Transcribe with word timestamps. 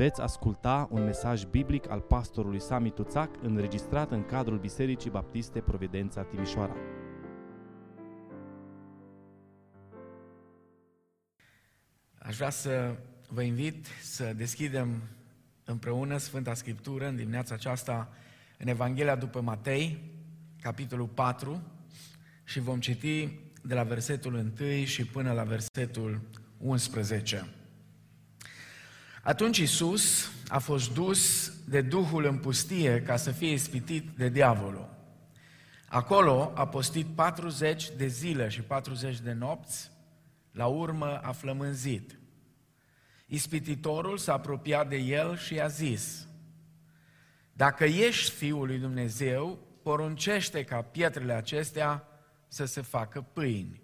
Veți 0.00 0.20
asculta 0.20 0.88
un 0.90 1.04
mesaj 1.04 1.44
biblic 1.44 1.90
al 1.90 2.00
pastorului 2.00 2.60
Sami 2.60 2.90
Tuțac 2.90 3.30
înregistrat 3.42 4.10
în 4.10 4.24
cadrul 4.24 4.58
Bisericii 4.58 5.10
Baptiste 5.10 5.60
Providența 5.60 6.22
Timișoara. 6.22 6.76
Aș 12.18 12.36
vrea 12.36 12.50
să 12.50 12.96
vă 13.28 13.42
invit 13.42 13.86
să 14.02 14.32
deschidem 14.36 15.02
împreună 15.64 16.16
Sfânta 16.16 16.54
Scriptură 16.54 17.06
în 17.06 17.16
dimineața 17.16 17.54
aceasta 17.54 18.12
în 18.58 18.68
Evanghelia 18.68 19.16
după 19.16 19.40
Matei, 19.40 20.12
capitolul 20.60 21.08
4, 21.08 21.62
și 22.44 22.60
vom 22.60 22.80
citi 22.80 23.28
de 23.62 23.74
la 23.74 23.82
versetul 23.82 24.34
1 24.34 24.84
și 24.84 25.06
până 25.06 25.32
la 25.32 25.42
versetul 25.42 26.20
11. 26.58 27.59
Atunci 29.22 29.58
Isus 29.58 30.30
a 30.48 30.58
fost 30.58 30.92
dus 30.92 31.52
de 31.64 31.80
Duhul 31.80 32.24
în 32.24 32.38
pustie 32.38 33.02
ca 33.02 33.16
să 33.16 33.30
fie 33.30 33.52
ispitit 33.52 34.08
de 34.16 34.28
diavolul. 34.28 34.88
Acolo 35.88 36.52
a 36.54 36.68
postit 36.68 37.06
40 37.06 37.90
de 37.96 38.06
zile 38.06 38.48
și 38.48 38.60
40 38.60 39.20
de 39.20 39.32
nopți, 39.32 39.90
la 40.52 40.66
urmă 40.66 41.20
a 41.22 41.32
flămânzit. 41.32 42.18
Ispititorul 43.26 44.18
s-a 44.18 44.32
apropiat 44.32 44.88
de 44.88 44.96
el 44.96 45.36
și 45.36 45.54
i-a 45.54 45.66
zis, 45.66 46.26
Dacă 47.52 47.84
ești 47.84 48.30
Fiul 48.30 48.66
lui 48.66 48.78
Dumnezeu, 48.78 49.58
poruncește 49.82 50.64
ca 50.64 50.82
pietrele 50.82 51.32
acestea 51.32 52.04
să 52.48 52.64
se 52.64 52.80
facă 52.80 53.26
pâini. 53.32 53.82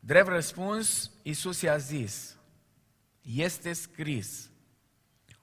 Drept 0.00 0.28
răspuns, 0.28 1.10
Iisus 1.22 1.60
i-a 1.60 1.76
zis, 1.76 2.35
este 3.34 3.72
scris, 3.72 4.50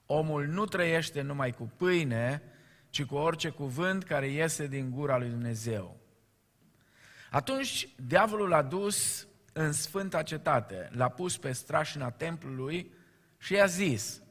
omul 0.06 0.46
nu 0.46 0.64
trăiește 0.64 1.20
numai 1.20 1.52
cu 1.52 1.72
pâine, 1.76 2.42
ci 2.90 3.04
cu 3.04 3.14
orice 3.14 3.48
cuvânt 3.48 4.04
care 4.04 4.28
iese 4.28 4.66
din 4.66 4.90
gura 4.90 5.18
lui 5.18 5.28
Dumnezeu. 5.28 6.00
Atunci, 7.30 7.88
diavolul 8.06 8.52
a 8.52 8.62
dus 8.62 9.26
în 9.52 9.72
sfânta 9.72 10.22
cetate, 10.22 10.88
l-a 10.92 11.08
pus 11.08 11.36
pe 11.36 11.52
strașina 11.52 12.10
templului 12.10 12.92
și 13.38 13.52
i-a 13.52 13.66
zis, 13.66 14.22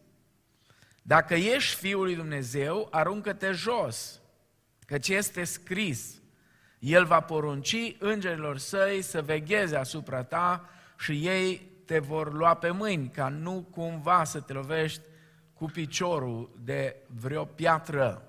dacă 1.01 1.33
ești 1.33 1.75
Fiul 1.75 2.03
lui 2.03 2.15
Dumnezeu, 2.15 2.87
aruncă-te 2.91 3.51
jos, 3.51 4.21
căci 4.85 5.07
este 5.07 5.43
scris, 5.43 6.21
El 6.79 7.05
va 7.05 7.19
porunci 7.19 7.95
îngerilor 7.99 8.57
săi 8.57 9.01
să 9.01 9.21
vegheze 9.21 9.75
asupra 9.75 10.23
ta 10.23 10.69
și 10.97 11.27
ei 11.27 11.72
te 11.85 11.99
vor 11.99 12.33
lua 12.33 12.53
pe 12.53 12.71
mâini, 12.71 13.09
ca 13.09 13.27
nu 13.27 13.67
cumva 13.71 14.23
să 14.23 14.39
te 14.39 14.53
lovești 14.53 15.01
cu 15.53 15.65
piciorul 15.65 16.59
de 16.63 16.95
vreo 17.07 17.45
piatră. 17.45 18.27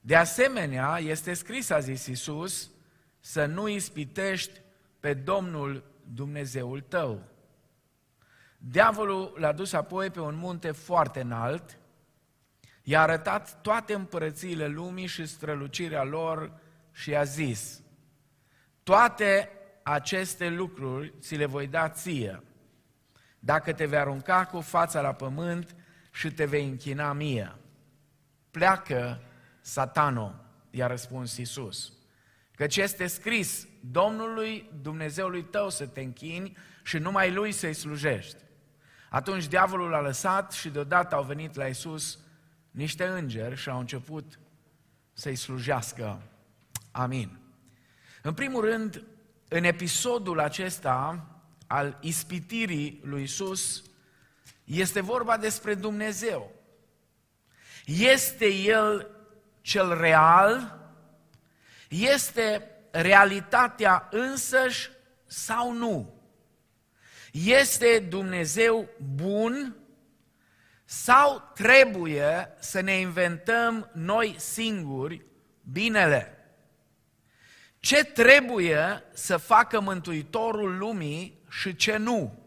De 0.00 0.16
asemenea, 0.16 0.98
este 0.98 1.34
scris, 1.34 1.70
a 1.70 1.78
zis 1.78 2.06
Iisus, 2.06 2.70
să 3.20 3.46
nu 3.46 3.68
ispitești 3.68 4.60
pe 5.00 5.14
Domnul 5.14 5.84
Dumnezeul 6.14 6.80
tău. 6.80 7.22
Diavolul 8.58 9.36
l-a 9.38 9.52
dus 9.52 9.72
apoi 9.72 10.10
pe 10.10 10.20
un 10.20 10.34
munte 10.34 10.70
foarte 10.70 11.20
înalt, 11.20 11.78
i-a 12.82 13.02
arătat 13.02 13.60
toate 13.60 13.94
împărățiile 13.94 14.66
lumii 14.66 15.06
și 15.06 15.26
strălucirea 15.26 16.04
lor 16.04 16.52
și 16.92 17.16
a 17.16 17.22
zis, 17.22 17.80
toate 18.82 19.50
aceste 19.88 20.48
lucruri 20.48 21.12
ți 21.20 21.34
le 21.34 21.46
voi 21.46 21.66
da 21.66 21.88
ție, 21.88 22.42
dacă 23.38 23.72
te 23.72 23.86
vei 23.86 23.98
arunca 23.98 24.46
cu 24.46 24.60
fața 24.60 25.00
la 25.00 25.12
pământ 25.12 25.74
și 26.12 26.30
te 26.30 26.44
vei 26.44 26.68
închina 26.68 27.12
mie. 27.12 27.54
Pleacă, 28.50 29.22
satano, 29.60 30.34
i-a 30.70 30.86
răspuns 30.86 31.36
Iisus. 31.36 31.92
Căci 32.54 32.76
este 32.76 33.06
scris, 33.06 33.66
Domnului 33.80 34.70
Dumnezeului 34.82 35.42
tău 35.42 35.70
să 35.70 35.86
te 35.86 36.00
închini 36.00 36.56
și 36.82 36.98
numai 36.98 37.32
Lui 37.32 37.52
să-i 37.52 37.74
slujești. 37.74 38.36
Atunci 39.10 39.46
diavolul 39.46 39.94
a 39.94 40.00
lăsat 40.00 40.52
și 40.52 40.68
deodată 40.68 41.14
au 41.14 41.22
venit 41.22 41.54
la 41.54 41.66
Iisus 41.66 42.18
niște 42.70 43.06
îngeri 43.06 43.56
și 43.56 43.68
au 43.68 43.78
început 43.78 44.38
să-i 45.12 45.36
slujească. 45.36 46.22
Amin. 46.90 47.38
În 48.22 48.34
primul 48.34 48.64
rând, 48.64 49.04
în 49.48 49.64
episodul 49.64 50.40
acesta 50.40 51.26
al 51.66 51.98
ispitirii 52.00 53.00
lui 53.04 53.22
Isus, 53.22 53.82
este 54.64 55.00
vorba 55.00 55.36
despre 55.36 55.74
Dumnezeu. 55.74 56.52
Este 57.84 58.46
El 58.46 59.10
cel 59.60 59.98
real? 59.98 60.78
Este 61.88 62.70
realitatea 62.90 64.08
însăși 64.10 64.90
sau 65.26 65.72
nu? 65.72 66.14
Este 67.32 67.98
Dumnezeu 67.98 68.88
bun 69.14 69.76
sau 70.84 71.50
trebuie 71.54 72.54
să 72.58 72.80
ne 72.80 72.92
inventăm 72.92 73.90
noi 73.94 74.34
singuri 74.38 75.26
binele? 75.62 76.35
Ce 77.86 78.04
trebuie 78.04 79.04
să 79.12 79.36
facă 79.36 79.80
Mântuitorul 79.80 80.78
lumii 80.78 81.44
și 81.48 81.76
ce 81.76 81.96
nu? 81.96 82.38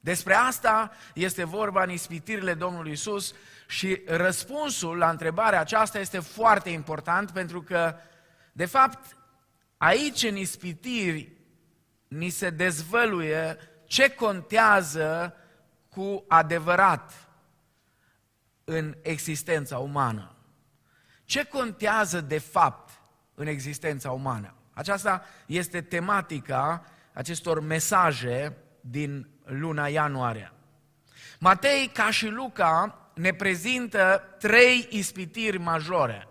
Despre 0.00 0.34
asta 0.34 0.92
este 1.14 1.44
vorba 1.44 1.82
în 1.82 1.90
ispitirile 1.90 2.54
Domnului 2.54 2.92
Isus 2.92 3.34
și 3.68 4.02
răspunsul 4.06 4.96
la 4.96 5.10
întrebarea 5.10 5.60
aceasta 5.60 5.98
este 5.98 6.18
foarte 6.18 6.70
important 6.70 7.30
pentru 7.30 7.62
că, 7.62 7.94
de 8.52 8.64
fapt, 8.64 9.16
aici 9.76 10.22
în 10.22 10.36
ispitiri 10.36 11.32
ni 12.08 12.28
se 12.28 12.50
dezvăluie 12.50 13.58
ce 13.84 14.08
contează 14.08 15.36
cu 15.88 16.24
adevărat 16.28 17.28
în 18.64 18.96
existența 19.02 19.78
umană. 19.78 20.36
Ce 21.24 21.44
contează 21.44 22.20
de 22.20 22.38
fapt 22.38 22.91
în 23.34 23.46
existența 23.46 24.10
umană? 24.10 24.54
Aceasta 24.72 25.24
este 25.46 25.80
tematica 25.80 26.84
acestor 27.12 27.60
mesaje 27.60 28.56
din 28.80 29.28
luna 29.44 29.86
ianuarie. 29.86 30.52
Matei, 31.38 31.90
ca 31.94 32.10
și 32.10 32.26
Luca, 32.26 32.98
ne 33.14 33.32
prezintă 33.32 34.22
trei 34.38 34.86
ispitiri 34.90 35.58
majore. 35.58 36.28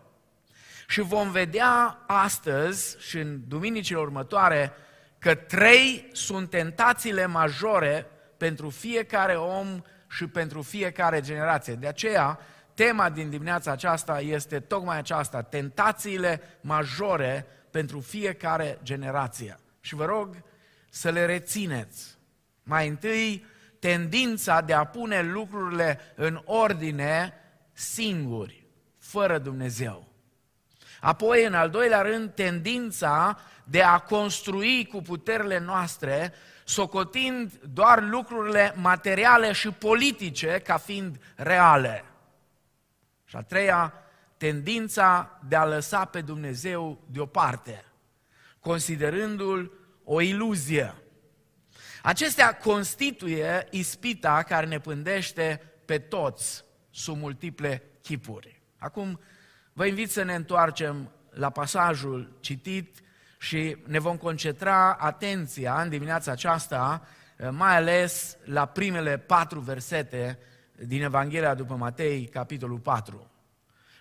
Și 0.88 1.02
vom 1.02 1.32
vedea 1.32 2.04
astăzi 2.08 2.96
și 3.00 3.18
în 3.18 3.42
duminicile 3.48 4.00
următoare 4.00 4.72
că 5.20 5.36
trei 5.36 6.10
sunt 6.12 6.50
tentațiile 6.50 7.26
majore 7.26 8.06
pentru 8.38 8.70
fiecare 8.70 9.36
om 9.36 9.82
și 10.10 10.28
pentru 10.28 10.62
fiecare 10.62 11.22
generație. 11.22 11.74
De 11.74 11.88
aceea, 11.88 12.40
tema 12.74 13.10
din 13.10 13.30
dimineața 13.30 13.72
aceasta 13.72 14.22
este 14.22 14.60
tocmai 14.60 14.98
aceasta, 14.98 15.42
tentațiile 15.42 16.42
majore 16.62 17.46
pentru 17.72 18.00
fiecare 18.00 18.80
generație. 18.84 19.60
Și 19.80 19.96
vă 19.96 20.06
rog 20.06 20.36
să 20.90 21.10
le 21.10 21.26
rețineți. 21.26 22.18
Mai 22.64 22.88
întâi, 22.88 23.46
tendința 23.80 24.62
de 24.62 24.74
a 24.74 24.84
pune 24.84 25.22
lucrurile 25.22 26.00
în 26.16 26.42
ordine 26.46 27.34
singuri, 27.74 28.66
fără 28.98 29.38
Dumnezeu. 29.38 30.08
Apoi, 31.00 31.46
în 31.46 31.54
al 31.54 31.70
doilea 31.70 32.02
rând, 32.02 32.34
tendința 32.34 33.40
de 33.64 33.82
a 33.82 33.98
construi 34.00 34.88
cu 34.92 35.02
puterile 35.02 35.60
noastre, 35.60 36.34
socotind 36.64 37.52
doar 37.74 38.04
lucrurile 38.04 38.74
materiale 38.76 39.52
și 39.52 39.70
politice 39.70 40.62
ca 40.64 40.78
fiind 40.78 41.20
reale. 41.36 42.04
Și 43.32 43.38
a 43.38 43.42
treia, 43.42 43.94
tendința 44.38 45.40
de 45.48 45.56
a 45.56 45.66
lăsa 45.66 46.06
pe 46.06 46.22
Dumnezeu 46.22 47.02
deoparte, 47.12 47.86
considerându-l 48.60 49.72
o 50.04 50.22
iluzie. 50.22 50.94
Acestea 52.04 52.58
constituie 52.58 53.68
ispita 53.70 54.44
care 54.44 54.66
ne 54.66 54.80
pândește 54.80 55.62
pe 55.86 55.98
toți 55.98 56.64
sub 56.90 57.18
multiple 57.18 57.84
chipuri. 58.02 58.62
Acum 58.78 59.20
vă 59.74 59.86
invit 59.86 60.12
să 60.12 60.24
ne 60.24 60.36
întoarcem 60.36 61.12
la 61.30 61.50
pasajul 61.50 62.38
citit 62.40 63.00
și 63.40 63.78
ne 63.86 64.00
vom 64.00 64.18
concentra 64.18 64.94
atenția 64.94 65.82
în 65.82 65.90
dimineața 65.90 66.32
aceasta, 66.32 67.08
mai 67.50 67.76
ales 67.76 68.38
la 68.44 68.66
primele 68.66 69.18
patru 69.18 69.60
versete 69.60 70.40
din 70.86 71.04
Evanghelia 71.04 71.54
după 71.54 71.76
Matei, 71.76 72.26
capitolul 72.26 72.80
4. 72.80 73.32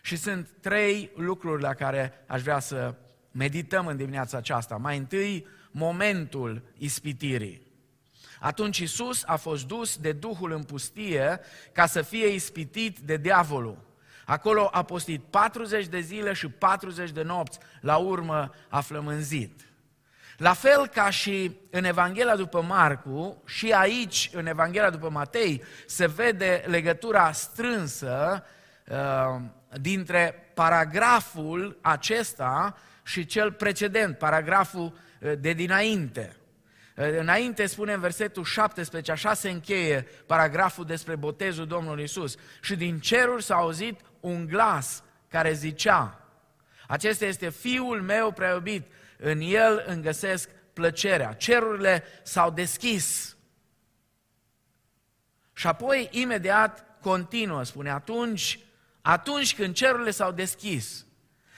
Și 0.03 0.17
sunt 0.17 0.50
trei 0.61 1.11
lucruri 1.17 1.62
la 1.62 1.75
care 1.75 2.12
aș 2.27 2.43
vrea 2.43 2.59
să 2.59 2.94
medităm 3.31 3.87
în 3.87 3.97
dimineața 3.97 4.37
aceasta. 4.37 4.77
Mai 4.77 4.97
întâi, 4.97 5.47
momentul 5.71 6.62
ispitirii. 6.77 7.69
Atunci 8.41 8.79
Isus 8.79 9.23
a 9.27 9.37
fost 9.37 9.67
dus 9.67 9.97
de 9.97 10.12
Duhul 10.12 10.53
în 10.53 10.62
pustie 10.62 11.41
ca 11.73 11.87
să 11.87 12.03
fie 12.03 12.27
ispitit 12.27 12.99
de 12.99 13.17
diavolul. 13.17 13.88
Acolo 14.25 14.69
a 14.73 14.83
postit 14.83 15.23
40 15.23 15.87
de 15.87 16.00
zile 16.00 16.33
și 16.33 16.49
40 16.49 17.11
de 17.11 17.23
nopți, 17.23 17.59
la 17.81 17.97
urmă 17.97 18.55
a 18.69 18.81
flămânzit. 18.81 19.70
La 20.41 20.53
fel 20.53 20.87
ca 20.87 21.11
și 21.11 21.57
în 21.71 21.85
Evanghelia 21.85 22.37
după 22.37 22.63
Marcu, 22.63 23.43
și 23.47 23.73
aici, 23.73 24.31
în 24.33 24.47
Evanghelia 24.47 24.91
după 24.91 25.11
Matei, 25.11 25.63
se 25.87 26.07
vede 26.07 26.65
legătura 26.67 27.33
strânsă 27.33 28.45
uh, 28.89 29.41
dintre 29.81 30.51
paragraful 30.55 31.79
acesta 31.81 32.79
și 33.03 33.27
cel 33.27 33.53
precedent, 33.53 34.19
paragraful 34.19 34.99
uh, 35.21 35.33
de 35.39 35.53
dinainte. 35.53 36.37
Uh, 36.97 37.19
înainte 37.19 37.67
spune 37.67 37.93
în 37.93 38.01
versetul 38.01 38.45
17, 38.45 39.13
așa 39.13 39.35
se 39.35 39.51
încheie 39.51 40.07
paragraful 40.27 40.85
despre 40.85 41.17
botezul 41.17 41.67
Domnului 41.67 42.05
Isus. 42.05 42.37
Și 42.61 42.77
din 42.77 42.99
ceruri 42.99 43.43
s-a 43.43 43.55
auzit 43.55 44.01
un 44.21 44.47
glas 44.47 45.03
care 45.29 45.53
zicea, 45.53 46.21
acesta 46.87 47.25
este 47.25 47.49
Fiul 47.49 48.03
meu 48.03 48.31
preobit, 48.33 48.87
în 49.21 49.41
El 49.41 49.85
îmi 49.87 50.03
găsesc 50.03 50.49
plăcerea. 50.73 51.33
Cerurile 51.33 52.05
s-au 52.23 52.51
deschis. 52.51 53.37
Și 55.53 55.67
apoi, 55.67 56.09
imediat, 56.11 57.01
continuă, 57.01 57.63
spune, 57.63 57.91
atunci, 57.91 58.59
atunci 59.03 59.55
când 59.55 59.75
cerurile 59.75 60.11
s-au 60.11 60.33
deschis, 60.33 61.07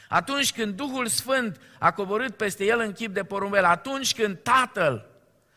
atunci 0.09 0.53
când 0.53 0.75
Duhul 0.75 1.07
Sfânt 1.07 1.61
a 1.79 1.93
coborât 1.93 2.37
peste 2.37 2.65
el 2.65 2.81
în 2.81 2.93
chip 2.93 3.15
de 3.15 3.25
porumbel, 3.25 3.65
atunci 3.65 4.15
când 4.15 4.39
Tatăl 4.39 5.11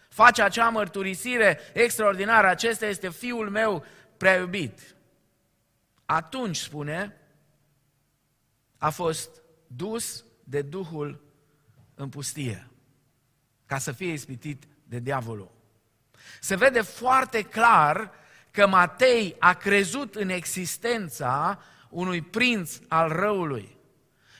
face 0.10 0.42
acea 0.42 0.69
mărturisire 0.69 1.60
extraordinară, 1.74 2.48
acesta 2.48 2.86
este 2.86 3.10
Fiul 3.10 3.50
meu 3.50 3.86
prea 4.18 4.36
iubit. 4.36 4.96
Atunci, 6.06 6.57
spune, 6.57 7.18
a 8.78 8.90
fost 8.90 9.42
dus 9.68 10.25
de 10.44 10.62
Duhul 10.62 11.25
în 11.95 12.09
pustie, 12.09 12.68
ca 13.65 13.77
să 13.77 13.92
fie 13.92 14.12
ispitit 14.12 14.63
de 14.83 15.00
diavolul. 15.00 15.51
Se 16.39 16.56
vede 16.56 16.81
foarte 16.81 17.42
clar 17.42 18.12
că 18.51 18.68
Matei 18.68 19.36
a 19.39 19.53
crezut 19.53 20.15
în 20.15 20.30
existența 20.30 21.63
unui 21.89 22.21
prinț 22.21 22.77
al 22.88 23.09
răului, 23.09 23.77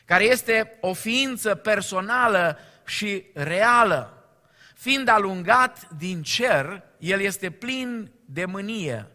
care 0.06 0.24
este 0.24 0.78
o 0.82 0.94
ființă 0.94 1.56
personală 1.56 2.58
și 2.86 3.26
reală. 3.34 4.30
Fiind 4.76 5.08
alungat 5.08 5.90
din 5.90 6.22
cer, 6.22 6.84
el 7.00 7.20
este 7.20 7.50
plin 7.50 8.12
de 8.26 8.46
mânie 8.46 9.08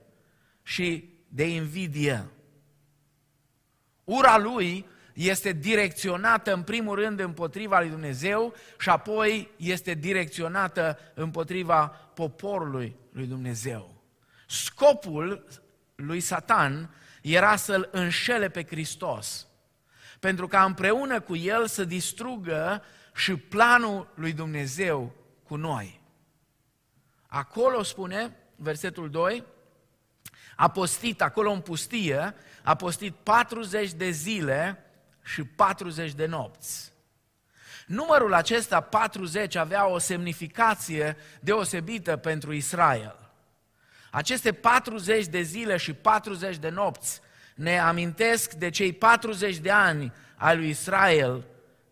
și 0.62 1.10
de 1.28 1.48
invidie. 1.48 2.26
Ura 4.04 4.38
lui 4.38 4.86
este 5.12 5.52
direcționată 5.52 6.52
în 6.52 6.62
primul 6.62 6.94
rând 6.94 7.20
împotriva 7.20 7.78
lui 7.78 7.88
Dumnezeu 7.88 8.54
și 8.78 8.88
apoi 8.88 9.50
este 9.56 9.94
direcționată 9.94 10.98
împotriva 11.14 11.86
poporului 12.14 12.96
lui 13.12 13.26
Dumnezeu. 13.26 14.02
Scopul 14.46 15.46
lui 15.94 16.20
Satan 16.20 16.94
era 17.22 17.56
să-l 17.56 17.88
înșele 17.92 18.48
pe 18.48 18.64
Hristos, 18.64 19.46
pentru 20.20 20.46
ca 20.46 20.64
împreună 20.64 21.20
cu 21.20 21.36
el 21.36 21.66
să 21.66 21.84
distrugă 21.84 22.82
și 23.14 23.36
planul 23.36 24.12
lui 24.14 24.32
Dumnezeu 24.32 25.14
cu 25.42 25.56
noi. 25.56 26.00
Acolo 27.26 27.82
spune, 27.82 28.36
versetul 28.56 29.10
2, 29.10 29.44
a 30.56 30.68
postit 30.70 31.22
acolo 31.22 31.50
în 31.50 31.60
pustie, 31.60 32.34
a 32.62 32.74
postit 32.74 33.14
40 33.14 33.92
de 33.92 34.10
zile 34.10 34.84
și 35.32 35.44
40 35.44 36.12
de 36.12 36.26
nopți. 36.26 36.92
Numărul 37.86 38.34
acesta, 38.34 38.80
40, 38.80 39.54
avea 39.54 39.86
o 39.86 39.98
semnificație 39.98 41.16
deosebită 41.40 42.16
pentru 42.16 42.52
Israel. 42.52 43.16
Aceste 44.10 44.52
40 44.52 45.26
de 45.26 45.42
zile 45.42 45.76
și 45.76 45.92
40 45.92 46.56
de 46.56 46.68
nopți 46.68 47.20
ne 47.54 47.78
amintesc 47.78 48.52
de 48.52 48.70
cei 48.70 48.92
40 48.92 49.56
de 49.56 49.70
ani 49.70 50.12
ai 50.36 50.56
lui 50.56 50.68
Israel 50.68 51.44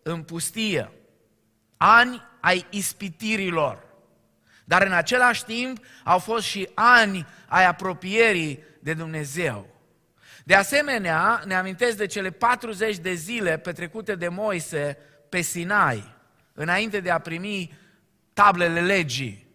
în 0.03 0.23
pustie. 0.23 0.91
Ani 1.77 2.21
ai 2.39 2.65
ispitirilor. 2.69 3.83
Dar 4.65 4.81
în 4.81 4.93
același 4.93 5.45
timp 5.45 5.85
au 6.03 6.19
fost 6.19 6.45
și 6.45 6.69
ani 6.73 7.27
ai 7.47 7.65
apropierii 7.65 8.63
de 8.79 8.93
Dumnezeu. 8.93 9.78
De 10.49 10.55
asemenea, 10.55 11.41
ne 11.45 11.55
amintesc 11.55 11.97
de 11.97 12.05
cele 12.05 12.29
40 12.29 12.97
de 12.97 13.13
zile 13.13 13.57
petrecute 13.57 14.15
de 14.15 14.27
Moise 14.27 14.97
pe 15.29 15.41
Sinai, 15.41 16.15
înainte 16.53 16.99
de 16.99 17.11
a 17.11 17.19
primi 17.19 17.77
tablele 18.33 18.81
legii. 18.81 19.47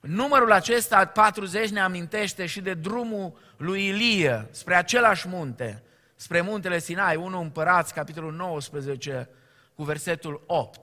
Numărul 0.00 0.52
acesta, 0.52 1.04
40, 1.04 1.68
ne 1.68 1.80
amintește 1.80 2.46
și 2.46 2.60
de 2.60 2.74
drumul 2.74 3.38
lui 3.56 3.86
Ilie 3.86 4.48
spre 4.50 4.74
același 4.74 5.28
munte, 5.28 5.82
spre 6.14 6.40
muntele 6.40 6.78
Sinai, 6.78 7.16
1 7.16 7.40
Împărați, 7.40 7.94
capitolul 7.94 8.32
19, 8.32 9.28
cu 9.74 9.82
versetul 9.82 10.42
8. 10.46 10.80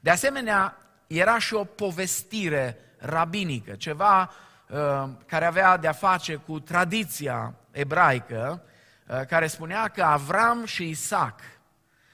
De 0.00 0.10
asemenea, 0.10 0.76
era 1.06 1.38
și 1.38 1.54
o 1.54 1.64
povestire 1.64 2.78
rabinică, 2.98 3.72
ceva 3.72 4.30
uh, 4.68 5.08
care 5.26 5.44
avea 5.44 5.76
de-a 5.76 5.92
face 5.92 6.34
cu 6.34 6.60
tradiția 6.60 7.57
ebraică 7.70 8.62
uh, 9.06 9.20
care 9.26 9.46
spunea 9.46 9.88
că 9.88 10.02
Avram 10.02 10.64
și 10.64 10.88
Isaac, 10.88 11.40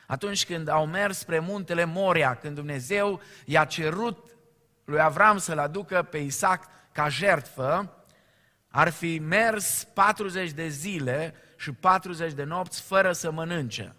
atunci 0.06 0.46
când 0.46 0.68
au 0.68 0.86
mers 0.86 1.18
spre 1.18 1.38
muntele 1.38 1.84
Moria, 1.84 2.34
când 2.34 2.54
Dumnezeu 2.54 3.20
i-a 3.44 3.64
cerut 3.64 4.36
lui 4.84 5.00
Avram 5.00 5.38
să-l 5.38 5.58
aducă 5.58 6.02
pe 6.02 6.18
Isaac 6.18 6.64
ca 6.92 7.08
jertfă, 7.08 7.98
ar 8.68 8.88
fi 8.88 9.18
mers 9.18 9.84
40 9.84 10.50
de 10.50 10.68
zile 10.68 11.34
și 11.56 11.72
40 11.72 12.32
de 12.32 12.42
nopți 12.42 12.80
fără 12.80 13.12
să 13.12 13.30
mănânce. 13.30 13.94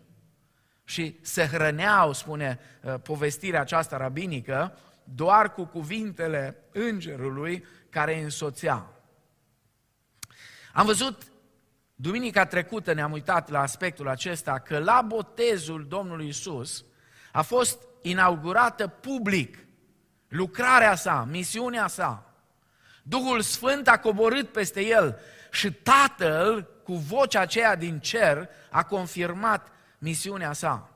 Și 0.83 1.19
se 1.21 1.45
hrăneau, 1.45 2.13
spune 2.13 2.59
uh, 2.81 2.93
povestirea 3.03 3.61
aceasta 3.61 3.97
rabinică, 3.97 4.77
doar 5.03 5.53
cu 5.53 5.65
cuvintele 5.65 6.57
îngerului 6.71 7.65
care 7.89 8.15
îi 8.15 8.23
însoțea. 8.23 8.85
Am 10.73 10.85
văzut 10.85 11.23
Duminica 11.95 12.45
trecută 12.45 12.93
ne-am 12.93 13.11
uitat 13.11 13.49
la 13.49 13.61
aspectul 13.61 14.07
acesta 14.07 14.59
că 14.59 14.77
la 14.79 15.01
botezul 15.01 15.85
Domnului 15.87 16.27
Isus 16.27 16.85
a 17.31 17.41
fost 17.41 17.79
inaugurată 18.01 18.87
public 18.87 19.65
lucrarea 20.27 20.95
sa, 20.95 21.27
misiunea 21.29 21.87
sa. 21.87 22.33
Duhul 23.03 23.41
Sfânt 23.41 23.87
a 23.87 23.99
coborât 23.99 24.51
peste 24.51 24.85
el 24.85 25.19
și 25.51 25.71
Tatăl, 25.71 26.69
cu 26.83 26.93
vocea 26.93 27.39
aceea 27.39 27.75
din 27.75 27.99
cer, 27.99 28.49
a 28.69 28.83
confirmat 28.83 29.71
misiunea 29.97 30.53
sa. 30.53 30.89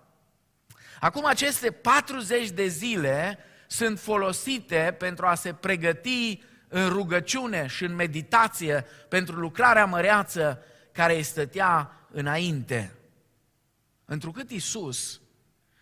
Acum 1.00 1.26
aceste 1.26 1.72
40 1.72 2.50
de 2.50 2.68
zile 2.68 3.38
sunt 3.68 4.00
folosite 4.00 4.96
pentru 5.00 5.26
a 5.26 5.36
se 5.36 5.54
pregăti 5.54 6.44
în 6.68 6.90
rugăciune 6.90 7.68
și 7.68 7.84
în 7.84 7.96
meditație 7.96 8.86
pentru 9.10 9.36
lucrarea 9.36 9.86
măreață 9.86 10.64
care 11.00 11.16
îi 11.16 11.24
stătea 11.24 11.92
înainte. 12.12 12.96
Întrucât 14.06 14.50
Isus, 14.50 15.22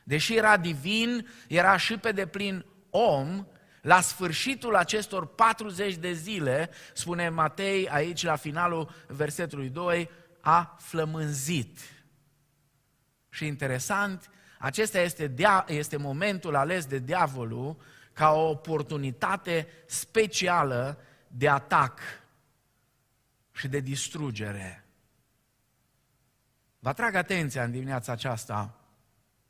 deși 0.04 0.36
era 0.36 0.58
divin, 0.58 1.28
era 1.48 1.78
și 1.78 1.98
pe 1.98 2.12
deplin 2.12 2.66
om, 2.90 3.48
la 3.82 4.02
sfârșitul 4.02 4.76
acestor 4.76 5.28
40 5.28 5.96
de 5.96 6.12
zile, 6.14 6.70
spune 6.94 7.30
Matei 7.30 7.90
aici 7.90 8.24
la 8.24 8.36
finalul 8.36 8.90
versetului 9.08 9.70
2, 9.70 10.10
a 10.42 10.78
flămânzit. 10.80 11.80
Și 13.30 13.46
interesant, 13.46 14.30
acesta 14.60 15.00
este, 15.00 15.28
dia- 15.28 15.66
este 15.68 15.98
momentul 15.98 16.56
ales 16.56 16.86
de 16.86 17.00
diavolul 17.00 17.78
ca 18.14 18.32
o 18.32 18.50
oportunitate 18.50 19.68
specială 19.86 21.02
de 21.28 21.50
atac 21.50 22.00
și 23.52 23.68
de 23.68 23.80
distrugere. 23.80 24.87
Vă 26.80 26.90
atrag 26.90 27.16
atenția 27.16 27.64
în 27.64 27.72
dimineața 27.72 28.12
aceasta. 28.12 28.76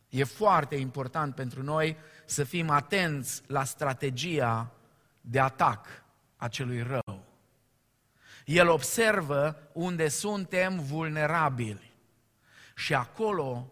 E 0.09 0.23
foarte 0.23 0.75
important 0.75 1.35
pentru 1.35 1.63
noi 1.63 1.97
să 2.25 2.43
fim 2.43 2.69
atenți 2.69 3.41
la 3.47 3.63
strategia 3.63 4.71
de 5.21 5.39
atac 5.39 5.87
a 6.35 6.47
celui 6.47 6.81
rău. 6.81 7.25
El 8.45 8.69
observă 8.69 9.69
unde 9.73 10.07
suntem 10.07 10.79
vulnerabili 10.79 11.95
și 12.75 12.93
acolo 12.93 13.71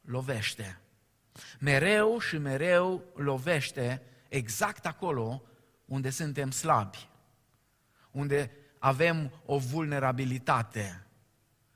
lovește. 0.00 0.78
Mereu 1.60 2.18
și 2.18 2.38
mereu 2.38 3.02
lovește 3.14 4.02
exact 4.28 4.86
acolo 4.86 5.42
unde 5.84 6.10
suntem 6.10 6.50
slabi, 6.50 7.08
unde 8.10 8.50
avem 8.78 9.32
o 9.46 9.58
vulnerabilitate. 9.58 11.03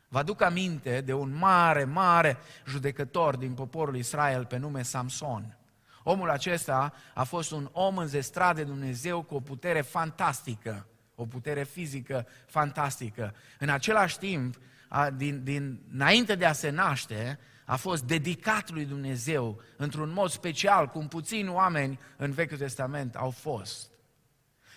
Vă 0.08 0.18
aduc 0.18 0.42
aminte 0.42 1.00
de 1.00 1.12
un 1.12 1.34
mare, 1.34 1.84
mare 1.84 2.38
judecător 2.66 3.36
din 3.36 3.54
poporul 3.54 3.96
Israel 3.96 4.44
pe 4.44 4.56
nume 4.56 4.82
Samson. 4.82 5.58
Omul 6.02 6.30
acesta 6.30 6.92
a 7.14 7.24
fost 7.24 7.50
un 7.50 7.68
om 7.72 7.96
înzestrat 7.96 8.54
de 8.54 8.64
Dumnezeu 8.64 9.22
cu 9.22 9.34
o 9.34 9.40
putere 9.40 9.80
fantastică, 9.80 10.86
o 11.14 11.26
putere 11.26 11.62
fizică 11.62 12.26
fantastică. 12.46 13.34
În 13.58 13.68
același 13.68 14.18
timp, 14.18 14.56
a, 14.88 15.10
din, 15.10 15.44
din, 15.44 15.80
înainte 15.92 16.34
de 16.34 16.44
a 16.44 16.52
se 16.52 16.70
naște, 16.70 17.38
a 17.64 17.76
fost 17.76 18.04
dedicat 18.04 18.70
lui 18.70 18.84
Dumnezeu 18.84 19.60
într-un 19.76 20.12
mod 20.12 20.30
special, 20.30 20.86
cum 20.86 21.08
puțini 21.08 21.48
oameni 21.48 21.98
în 22.16 22.30
Vechiul 22.30 22.58
Testament 22.58 23.16
au 23.16 23.30
fost. 23.30 23.90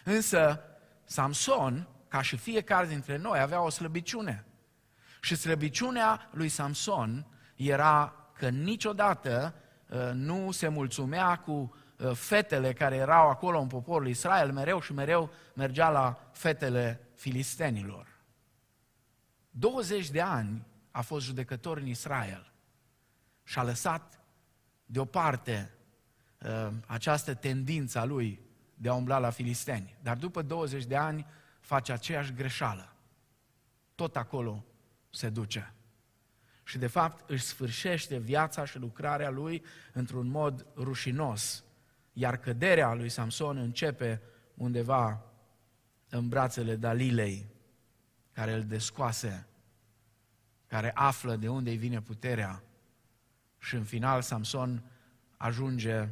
Însă, 0.04 0.62
Samson, 1.04 1.88
ca 2.08 2.22
și 2.22 2.38
fiecare 2.38 2.88
dintre 2.88 3.18
noi, 3.18 3.40
avea 3.40 3.62
o 3.62 3.70
slăbiciune. 3.70 4.46
Și 5.24 5.36
slăbiciunea 5.36 6.30
lui 6.32 6.50
Samson 6.50 7.26
era 7.56 8.14
că 8.38 8.50
niciodată 8.50 9.56
uh, 9.90 10.10
nu 10.14 10.52
se 10.52 10.68
mulțumea 10.68 11.38
cu 11.38 11.52
uh, 11.98 12.12
fetele 12.12 12.74
care 12.74 12.96
erau 12.96 13.30
acolo 13.30 13.60
în 13.60 13.68
poporul 13.68 14.08
Israel, 14.08 14.52
mereu 14.52 14.82
și 14.82 14.94
mereu 14.94 15.30
mergea 15.54 15.90
la 15.90 16.30
fetele 16.32 17.08
filistenilor. 17.16 18.08
20 19.50 20.10
de 20.10 20.22
ani 20.22 20.66
a 20.92 21.02
fost 21.02 21.26
judecător 21.26 21.78
în 21.78 21.88
Israel 21.88 22.52
și 23.44 23.60
a 23.60 23.64
lăsat 23.64 24.20
deoparte 24.86 25.74
uh, 26.42 26.70
această 26.88 27.34
tendință 27.34 28.00
a 28.00 28.04
lui 28.06 28.40
de 28.74 28.90
a 28.90 28.94
umbla 28.94 29.18
la 29.18 29.30
filisteni. 29.30 29.98
Dar 30.02 30.18
după 30.18 30.42
20 30.42 30.86
de 30.86 30.96
ani 30.96 31.26
face 31.60 31.92
aceeași 31.92 32.34
greșeală. 32.34 32.96
Tot 33.96 34.16
acolo 34.16 34.66
se 35.12 35.30
duce. 35.30 35.74
Și 36.64 36.78
de 36.78 36.88
fapt 36.88 37.30
își 37.30 37.44
sfârșește 37.44 38.18
viața 38.18 38.66
și 38.66 38.78
lucrarea 38.78 39.30
lui 39.30 39.64
într-un 39.94 40.28
mod 40.28 40.66
rușinos. 40.76 41.64
Iar 42.14 42.38
căderea 42.38 42.94
lui 42.94 43.10
Samson 43.10 43.58
începe 43.58 44.22
undeva 44.54 45.26
în 46.10 46.30
brațele 46.30 46.76
Dalilei, 46.76 47.50
care 48.32 48.54
îl 48.54 48.64
descoase, 48.64 49.48
care 50.68 50.92
află 50.94 51.36
de 51.36 51.50
unde 51.50 51.70
îi 51.70 51.78
vine 51.78 52.02
puterea. 52.02 52.64
Și 53.58 53.76
în 53.76 53.84
final 53.84 54.22
Samson 54.22 54.84
ajunge 55.38 56.08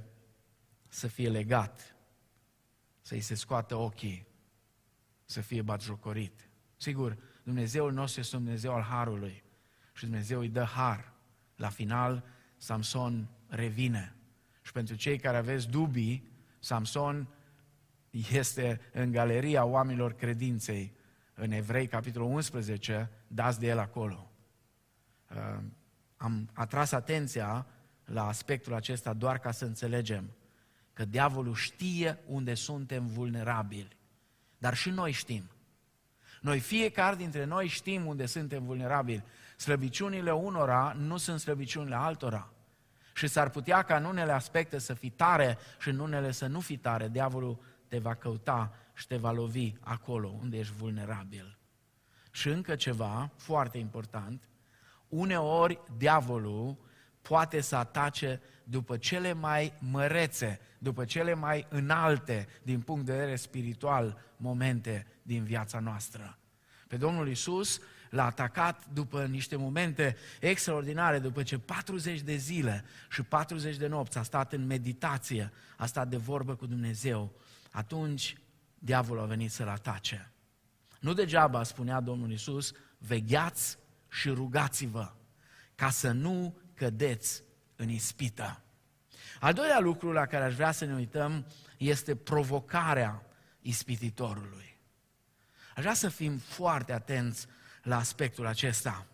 să 0.87 1.07
fie 1.07 1.29
legat, 1.29 1.95
să-i 3.01 3.21
se 3.21 3.35
scoată 3.35 3.75
ochii, 3.75 4.27
să 5.25 5.41
fie 5.41 5.61
batjocorit. 5.61 6.49
Sigur, 6.77 7.17
Dumnezeul 7.49 7.93
nostru 7.93 8.19
este 8.19 8.35
un 8.35 8.43
Dumnezeu 8.43 8.73
al 8.73 8.81
Harului 8.81 9.43
și 9.93 10.03
Dumnezeu 10.03 10.39
îi 10.39 10.49
dă 10.49 10.63
har. 10.63 11.13
La 11.55 11.69
final, 11.69 12.23
Samson 12.57 13.27
revine. 13.47 14.15
Și 14.61 14.71
pentru 14.71 14.95
cei 14.95 15.19
care 15.19 15.37
aveți 15.37 15.69
dubii, 15.69 16.31
Samson 16.59 17.27
este 18.31 18.81
în 18.93 19.11
galeria 19.11 19.65
oamenilor 19.65 20.13
credinței. 20.13 20.93
În 21.33 21.51
Evrei, 21.51 21.87
capitolul 21.87 22.29
11, 22.29 23.09
dați 23.27 23.59
de 23.59 23.67
el 23.67 23.79
acolo. 23.79 24.31
Uh, 25.29 25.63
am 26.17 26.49
atras 26.53 26.91
atenția 26.91 27.65
la 28.05 28.27
aspectul 28.27 28.73
acesta 28.73 29.13
doar 29.13 29.39
ca 29.39 29.51
să 29.51 29.65
înțelegem 29.65 30.31
că 30.93 31.05
diavolul 31.05 31.55
știe 31.55 32.19
unde 32.25 32.53
suntem 32.53 33.07
vulnerabili. 33.07 33.97
Dar 34.57 34.73
și 34.73 34.89
noi 34.89 35.11
știm. 35.11 35.43
Noi 36.41 36.59
fiecare 36.59 37.15
dintre 37.15 37.45
noi 37.45 37.67
știm 37.67 38.05
unde 38.05 38.25
suntem 38.25 38.65
vulnerabili. 38.65 39.23
Slăbiciunile 39.57 40.31
unora 40.31 40.95
nu 40.97 41.17
sunt 41.17 41.39
slăbiciunile 41.39 41.95
altora. 41.95 42.53
Și 43.13 43.27
s-ar 43.27 43.49
putea 43.49 43.81
ca 43.81 43.95
în 43.95 44.03
unele 44.03 44.31
aspecte 44.31 44.77
să 44.77 44.93
fii 44.93 45.09
tare 45.09 45.57
și 45.79 45.89
în 45.89 45.99
unele 45.99 46.31
să 46.31 46.47
nu 46.47 46.59
fii 46.59 46.77
tare. 46.77 47.07
Diavolul 47.07 47.59
te 47.87 47.99
va 47.99 48.15
căuta 48.15 48.73
și 48.93 49.07
te 49.07 49.17
va 49.17 49.31
lovi 49.31 49.73
acolo 49.79 50.35
unde 50.41 50.57
ești 50.57 50.73
vulnerabil. 50.73 51.57
Și 52.31 52.47
încă 52.47 52.75
ceva 52.75 53.31
foarte 53.35 53.77
important, 53.77 54.49
uneori 55.07 55.79
diavolul 55.97 56.77
poate 57.21 57.61
să 57.61 57.75
atace 57.75 58.41
după 58.69 58.97
cele 58.97 59.33
mai 59.33 59.73
mărețe, 59.79 60.59
după 60.77 61.05
cele 61.05 61.33
mai 61.33 61.65
înalte 61.69 62.47
din 62.63 62.81
punct 62.81 63.05
de 63.05 63.11
vedere 63.11 63.35
spiritual 63.35 64.21
momente 64.37 65.07
din 65.21 65.43
viața 65.43 65.79
noastră. 65.79 66.37
Pe 66.87 66.97
Domnul 66.97 67.29
Isus 67.29 67.81
l-a 68.09 68.25
atacat 68.25 68.85
după 68.93 69.25
niște 69.25 69.55
momente 69.55 70.15
extraordinare, 70.39 71.19
după 71.19 71.43
ce 71.43 71.57
40 71.57 72.21
de 72.21 72.35
zile 72.35 72.83
și 73.09 73.23
40 73.23 73.75
de 73.77 73.87
nopți 73.87 74.17
a 74.17 74.23
stat 74.23 74.53
în 74.53 74.65
meditație, 74.65 75.51
a 75.77 75.85
stat 75.85 76.07
de 76.07 76.17
vorbă 76.17 76.55
cu 76.55 76.65
Dumnezeu. 76.65 77.31
Atunci 77.71 78.37
diavolul 78.79 79.23
a 79.23 79.25
venit 79.25 79.51
să-l 79.51 79.67
atace. 79.67 80.31
Nu 80.99 81.13
degeaba 81.13 81.63
spunea 81.63 81.99
Domnul 81.99 82.31
Isus, 82.31 82.71
vegheați 82.97 83.77
și 84.09 84.29
rugați-vă 84.29 85.13
ca 85.75 85.89
să 85.89 86.11
nu 86.11 86.57
cădeți 86.73 87.43
în 87.79 87.89
ispită. 87.89 88.61
Al 89.39 89.53
doilea 89.53 89.79
lucru 89.79 90.11
la 90.11 90.25
care 90.25 90.43
aș 90.43 90.53
vrea 90.53 90.71
să 90.71 90.85
ne 90.85 90.93
uităm 90.93 91.45
este 91.77 92.15
provocarea 92.15 93.25
ispititorului. 93.61 94.77
Aș 95.75 95.83
vrea 95.83 95.93
să 95.93 96.09
fim 96.09 96.37
foarte 96.37 96.93
atenți 96.93 97.47
la 97.83 97.97
aspectul 97.97 98.45
acesta. 98.45 99.05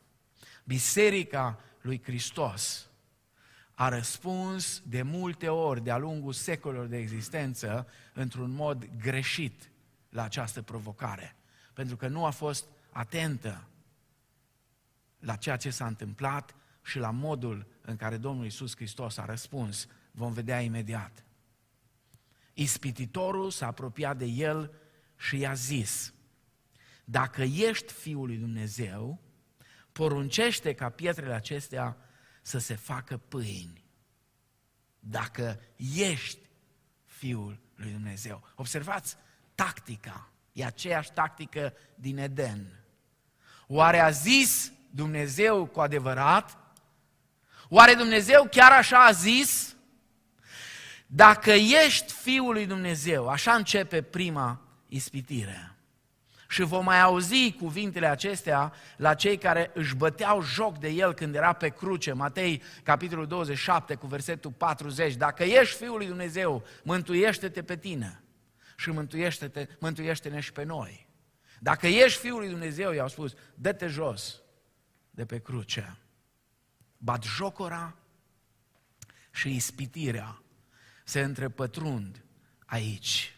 Biserica 0.63 1.59
lui 1.81 2.01
Hristos 2.03 2.89
a 3.73 3.89
răspuns 3.89 4.81
de 4.85 5.01
multe 5.01 5.49
ori 5.49 5.83
de-a 5.83 5.97
lungul 5.97 6.33
secolelor 6.33 6.85
de 6.85 6.97
existență 6.97 7.87
într-un 8.13 8.51
mod 8.51 8.89
greșit 9.01 9.71
la 10.09 10.23
această 10.23 10.61
provocare. 10.61 11.35
Pentru 11.73 11.95
că 11.95 12.07
nu 12.07 12.25
a 12.25 12.29
fost 12.29 12.65
atentă 12.91 13.67
la 15.19 15.35
ceea 15.35 15.57
ce 15.57 15.69
s-a 15.69 15.85
întâmplat 15.85 16.55
și 16.81 16.97
la 16.97 17.11
modul 17.11 17.74
în 17.85 17.95
care 17.95 18.17
Domnul 18.17 18.45
Isus 18.45 18.75
Hristos 18.75 19.17
a 19.17 19.25
răspuns, 19.25 19.87
vom 20.11 20.33
vedea 20.33 20.61
imediat. 20.61 21.23
Ispititorul 22.53 23.51
s-a 23.51 23.67
apropiat 23.67 24.17
de 24.17 24.25
el 24.25 24.73
și 25.17 25.37
i-a 25.37 25.53
zis, 25.53 26.13
dacă 27.03 27.41
ești 27.41 27.93
Fiul 27.93 28.27
lui 28.27 28.37
Dumnezeu, 28.37 29.21
poruncește 29.91 30.73
ca 30.73 30.89
pietrele 30.89 31.33
acestea 31.33 31.97
să 32.41 32.57
se 32.57 32.75
facă 32.75 33.17
pâini. 33.17 33.83
Dacă 34.99 35.59
ești 35.95 36.39
Fiul 37.05 37.59
lui 37.75 37.91
Dumnezeu. 37.91 38.43
Observați, 38.55 39.15
tactica, 39.55 40.29
e 40.51 40.65
aceeași 40.65 41.11
tactică 41.11 41.73
din 41.95 42.17
Eden. 42.17 42.85
Oare 43.67 43.99
a 43.99 44.09
zis 44.09 44.71
Dumnezeu 44.89 45.65
cu 45.65 45.79
adevărat 45.79 46.64
Oare 47.69 47.93
Dumnezeu 47.93 48.47
chiar 48.51 48.71
așa 48.71 49.05
a 49.05 49.11
zis? 49.11 49.75
Dacă 51.07 51.51
ești 51.51 52.13
Fiul 52.13 52.53
lui 52.53 52.65
Dumnezeu, 52.65 53.27
așa 53.27 53.53
începe 53.53 54.01
prima 54.01 54.61
ispitire. 54.87 55.75
Și 56.47 56.61
vom 56.61 56.83
mai 56.83 57.01
auzi 57.01 57.51
cuvintele 57.51 58.07
acestea 58.07 58.73
la 58.97 59.13
cei 59.13 59.37
care 59.37 59.71
își 59.73 59.95
băteau 59.95 60.41
joc 60.41 60.77
de 60.77 60.87
el 60.87 61.13
când 61.13 61.35
era 61.35 61.53
pe 61.53 61.69
cruce. 61.69 62.13
Matei, 62.13 62.61
capitolul 62.83 63.27
27, 63.27 63.95
cu 63.95 64.07
versetul 64.07 64.51
40. 64.51 65.15
Dacă 65.15 65.43
ești 65.43 65.75
Fiul 65.75 65.97
lui 65.97 66.07
Dumnezeu, 66.07 66.63
mântuiește-te 66.83 67.63
pe 67.63 67.77
tine 67.77 68.23
și 68.77 68.89
mântuiește-te, 68.89 69.67
mântuiește-ne 69.79 70.39
și 70.39 70.51
pe 70.51 70.63
noi. 70.63 71.07
Dacă 71.59 71.87
ești 71.87 72.19
Fiul 72.19 72.39
lui 72.39 72.49
Dumnezeu, 72.49 72.91
i-au 72.91 73.07
spus, 73.07 73.33
dă-te 73.53 73.87
jos 73.87 74.41
de 75.09 75.25
pe 75.25 75.39
cruce 75.39 75.97
batjocora 77.05 77.95
și 79.31 79.55
ispitirea 79.55 80.41
se 81.03 81.21
întrepătrund 81.21 82.23
aici. 82.65 83.37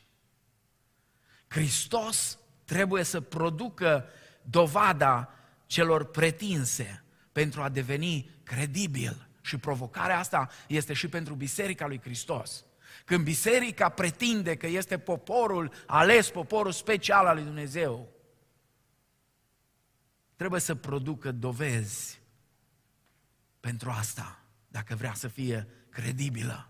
Hristos 1.48 2.38
trebuie 2.66 3.04
să 3.04 3.22
producă 3.22 4.06
dovada 4.42 5.34
celor 5.66 6.06
pretinse 6.06 7.04
pentru 7.32 7.62
a 7.62 7.70
deveni 7.70 8.30
credibil. 8.44 9.28
Și 9.42 9.58
provocarea 9.58 10.20
asta 10.20 10.50
este 10.68 10.94
și 10.94 11.08
pentru 11.08 11.34
Biserica 11.34 11.88
lui 11.88 12.02
Hristos. 12.02 12.66
Când 13.06 13.24
biserica 13.24 13.90
pretinde 13.90 14.56
că 14.56 14.68
este 14.68 14.98
poporul 14.98 15.72
ales, 15.86 16.30
poporul 16.30 16.72
special 16.72 17.26
al 17.26 17.36
lui 17.36 17.44
Dumnezeu, 17.44 18.08
trebuie 20.36 20.62
să 20.62 20.76
producă 20.76 21.32
dovezi 21.32 22.17
pentru 23.68 23.90
asta, 23.90 24.40
dacă 24.68 24.96
vrea 24.96 25.14
să 25.14 25.28
fie 25.28 25.68
credibilă. 25.90 26.70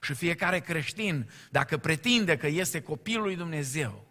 Și 0.00 0.14
fiecare 0.14 0.60
creștin, 0.60 1.30
dacă 1.50 1.78
pretinde 1.78 2.36
că 2.36 2.46
este 2.46 2.82
copilul 2.82 3.22
lui 3.22 3.36
Dumnezeu, 3.36 4.06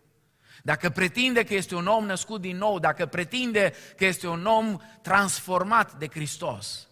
dacă 0.64 0.90
pretinde 0.90 1.44
că 1.44 1.54
este 1.54 1.76
un 1.76 1.88
om 1.88 2.06
născut 2.06 2.42
din 2.42 2.58
nou, 2.58 2.80
dacă 2.80 3.06
pretinde 3.06 3.74
că 3.98 4.06
este 4.06 4.28
un 4.28 4.46
om 4.46 4.80
transformat 5.02 5.98
de 5.98 6.08
Hristos, 6.08 6.90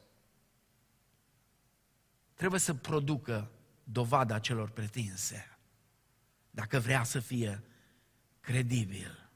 trebuie 2.33 2.59
să 2.59 2.73
producă 2.73 3.51
dovada 3.83 4.39
celor 4.39 4.69
pretinse, 4.69 5.57
dacă 6.51 6.79
vrea 6.79 7.03
să 7.03 7.19
fie 7.19 7.63
credibil. 8.39 9.29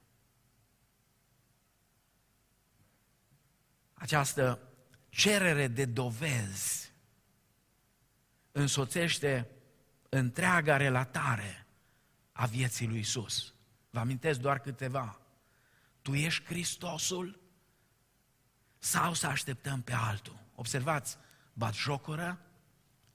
Această 3.94 4.65
cerere 5.16 5.68
de 5.68 5.86
dovezi 5.86 6.92
însoțește 8.52 9.50
întreaga 10.10 10.78
relatare 10.78 11.68
a 12.32 12.46
vieții 12.46 12.88
lui 12.88 13.00
Isus. 13.00 13.54
Vă 13.90 14.00
amintesc 14.00 14.40
doar 14.40 14.60
câteva. 14.60 15.20
Tu 16.02 16.14
ești 16.14 16.44
Hristosul 16.46 17.40
sau 18.78 19.14
să 19.14 19.28
așteptăm 19.28 19.82
pe 19.82 19.94
altul? 19.94 20.40
Observați, 20.56 21.18
jocură 21.74 22.40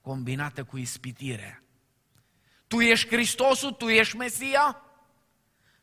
combinată 0.01 0.63
cu 0.63 0.77
ispitire. 0.77 1.63
Tu 2.67 2.79
ești 2.79 3.07
Hristosul, 3.07 3.71
tu 3.71 3.89
ești 3.89 4.15
Mesia? 4.15 4.81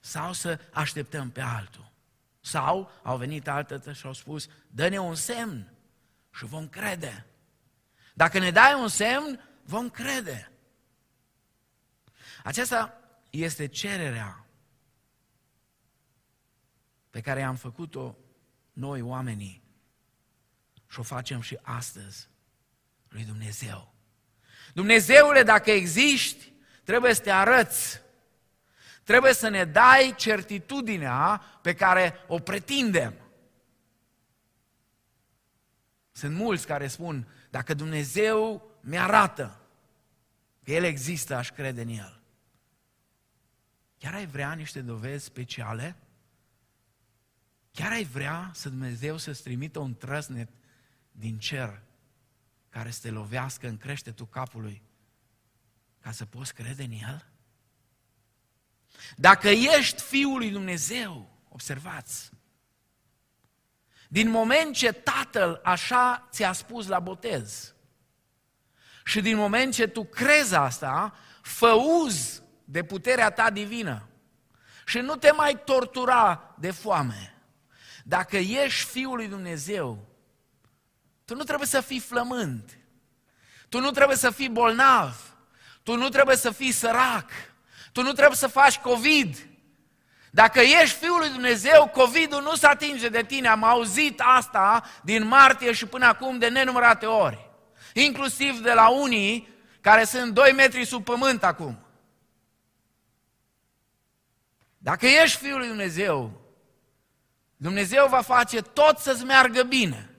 Sau 0.00 0.32
să 0.32 0.60
așteptăm 0.72 1.30
pe 1.30 1.40
altul? 1.40 1.92
Sau 2.40 2.90
au 3.02 3.16
venit 3.16 3.48
altă 3.48 3.92
și 3.92 4.06
au 4.06 4.12
spus, 4.12 4.48
dă-ne 4.70 4.98
un 4.98 5.14
semn 5.14 5.77
și 6.38 6.44
vom 6.44 6.68
crede. 6.68 7.26
Dacă 8.14 8.38
ne 8.38 8.50
dai 8.50 8.74
un 8.74 8.88
semn, 8.88 9.48
vom 9.62 9.90
crede. 9.90 10.52
Aceasta 12.44 13.00
este 13.30 13.66
cererea 13.66 14.46
pe 17.10 17.20
care 17.20 17.42
am 17.42 17.56
făcut-o 17.56 18.16
noi 18.72 19.00
oamenii 19.00 19.62
și 20.88 21.00
o 21.00 21.02
facem 21.02 21.40
și 21.40 21.58
astăzi 21.62 22.28
lui 23.08 23.24
Dumnezeu. 23.24 23.94
Dumnezeule, 24.74 25.42
dacă 25.42 25.70
existi, 25.70 26.52
trebuie 26.84 27.14
să 27.14 27.22
te 27.22 27.30
arăți. 27.30 28.00
Trebuie 29.04 29.32
să 29.32 29.48
ne 29.48 29.64
dai 29.64 30.14
certitudinea 30.16 31.42
pe 31.62 31.74
care 31.74 32.24
o 32.26 32.38
pretindem. 32.38 33.27
Sunt 36.18 36.34
mulți 36.34 36.66
care 36.66 36.86
spun, 36.86 37.26
dacă 37.50 37.74
Dumnezeu 37.74 38.70
mi-arată 38.80 39.60
că 40.64 40.72
El 40.72 40.84
există, 40.84 41.34
aș 41.34 41.50
crede 41.50 41.82
în 41.82 41.88
El. 41.88 42.20
Chiar 43.98 44.14
ai 44.14 44.26
vrea 44.26 44.52
niște 44.52 44.80
dovezi 44.80 45.24
speciale? 45.24 45.96
Chiar 47.72 47.90
ai 47.90 48.04
vrea 48.04 48.50
să 48.54 48.68
Dumnezeu 48.68 49.16
să-ți 49.16 49.42
trimită 49.42 49.78
un 49.78 49.96
trăsnet 49.96 50.48
din 51.12 51.38
cer 51.38 51.82
care 52.68 52.90
să 52.90 53.00
te 53.02 53.10
lovească 53.10 53.68
în 53.68 53.76
creștetul 53.76 54.28
capului 54.28 54.82
ca 56.00 56.10
să 56.10 56.24
poți 56.24 56.54
crede 56.54 56.82
în 56.82 56.92
El? 56.92 57.26
Dacă 59.16 59.48
ești 59.48 60.02
Fiul 60.02 60.38
lui 60.38 60.50
Dumnezeu, 60.50 61.38
observați, 61.48 62.30
din 64.08 64.30
moment 64.30 64.74
ce 64.74 64.92
Tatăl 64.92 65.60
așa 65.64 66.28
ți-a 66.30 66.52
spus 66.52 66.86
la 66.86 66.98
botez. 66.98 67.74
Și 69.04 69.20
din 69.20 69.36
moment 69.36 69.74
ce 69.74 69.86
tu 69.86 70.04
crezi 70.04 70.54
asta, 70.54 71.14
fă 71.42 71.68
uz 71.68 72.42
de 72.64 72.84
puterea 72.84 73.30
ta 73.30 73.50
divină. 73.50 74.08
Și 74.86 74.98
nu 74.98 75.16
te 75.16 75.30
mai 75.30 75.62
tortura 75.64 76.54
de 76.58 76.70
foame. 76.70 77.42
Dacă 78.04 78.36
ești 78.36 78.84
Fiul 78.84 79.16
lui 79.16 79.28
Dumnezeu, 79.28 80.06
tu 81.24 81.34
nu 81.34 81.42
trebuie 81.42 81.66
să 81.66 81.80
fii 81.80 82.00
flământ, 82.00 82.78
tu 83.68 83.80
nu 83.80 83.90
trebuie 83.90 84.16
să 84.16 84.30
fii 84.30 84.48
bolnav, 84.48 85.36
tu 85.82 85.96
nu 85.96 86.08
trebuie 86.08 86.36
să 86.36 86.50
fii 86.50 86.72
sărac, 86.72 87.30
tu 87.92 88.02
nu 88.02 88.12
trebuie 88.12 88.36
să 88.36 88.46
faci 88.46 88.78
COVID. 88.78 89.47
Dacă 90.30 90.60
ești 90.60 90.96
Fiul 90.96 91.18
lui 91.18 91.28
Dumnezeu, 91.28 91.88
COVID-ul 91.88 92.42
nu 92.42 92.54
se 92.54 92.66
atinge 92.66 93.08
de 93.08 93.22
tine. 93.22 93.48
Am 93.48 93.64
auzit 93.64 94.20
asta 94.24 94.84
din 95.02 95.26
martie 95.26 95.72
și 95.72 95.86
până 95.86 96.06
acum 96.06 96.38
de 96.38 96.48
nenumărate 96.48 97.06
ori. 97.06 97.50
Inclusiv 97.92 98.60
de 98.60 98.72
la 98.72 98.88
unii 98.88 99.48
care 99.80 100.04
sunt 100.04 100.34
2 100.34 100.52
metri 100.52 100.84
sub 100.84 101.04
pământ 101.04 101.44
acum. 101.44 101.78
Dacă 104.78 105.06
ești 105.06 105.38
Fiul 105.38 105.58
lui 105.58 105.68
Dumnezeu, 105.68 106.40
Dumnezeu 107.56 108.06
va 108.06 108.20
face 108.20 108.60
tot 108.62 108.98
să-ți 108.98 109.24
meargă 109.24 109.62
bine. 109.62 110.10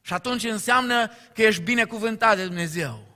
Și 0.00 0.12
atunci 0.12 0.44
înseamnă 0.44 1.06
că 1.34 1.42
ești 1.42 1.62
binecuvântat 1.62 2.36
de 2.36 2.44
Dumnezeu. 2.44 3.11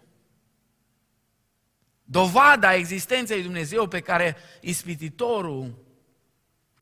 Dovada 2.08 2.74
existenței 2.74 3.42
Dumnezeu 3.42 3.88
pe 3.88 4.00
care 4.00 4.36
ispititorul 4.60 5.84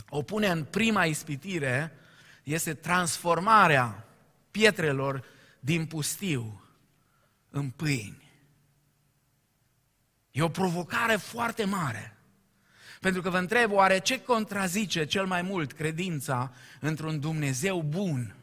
o 0.09 0.23
pune 0.23 0.47
în 0.47 0.65
prima 0.65 1.05
ispitire 1.05 1.93
este 2.43 2.75
transformarea 2.75 4.07
pietrelor 4.51 5.25
din 5.61 5.87
pustiu 5.87 6.65
în 7.51 7.71
pâini. 7.71 8.23
E 10.31 10.43
o 10.43 10.49
provocare 10.49 11.17
foarte 11.17 11.65
mare. 11.65 12.17
Pentru 13.01 13.23
că 13.23 13.31
vă 13.31 13.39
întreb, 13.39 13.73
oare 13.73 13.99
ce 13.99 14.23
contrazice 14.23 15.05
cel 15.05 15.27
mai 15.27 15.43
mult 15.43 15.73
credința 15.73 16.53
într-un 16.81 17.21
Dumnezeu 17.21 17.83
bun 17.83 18.37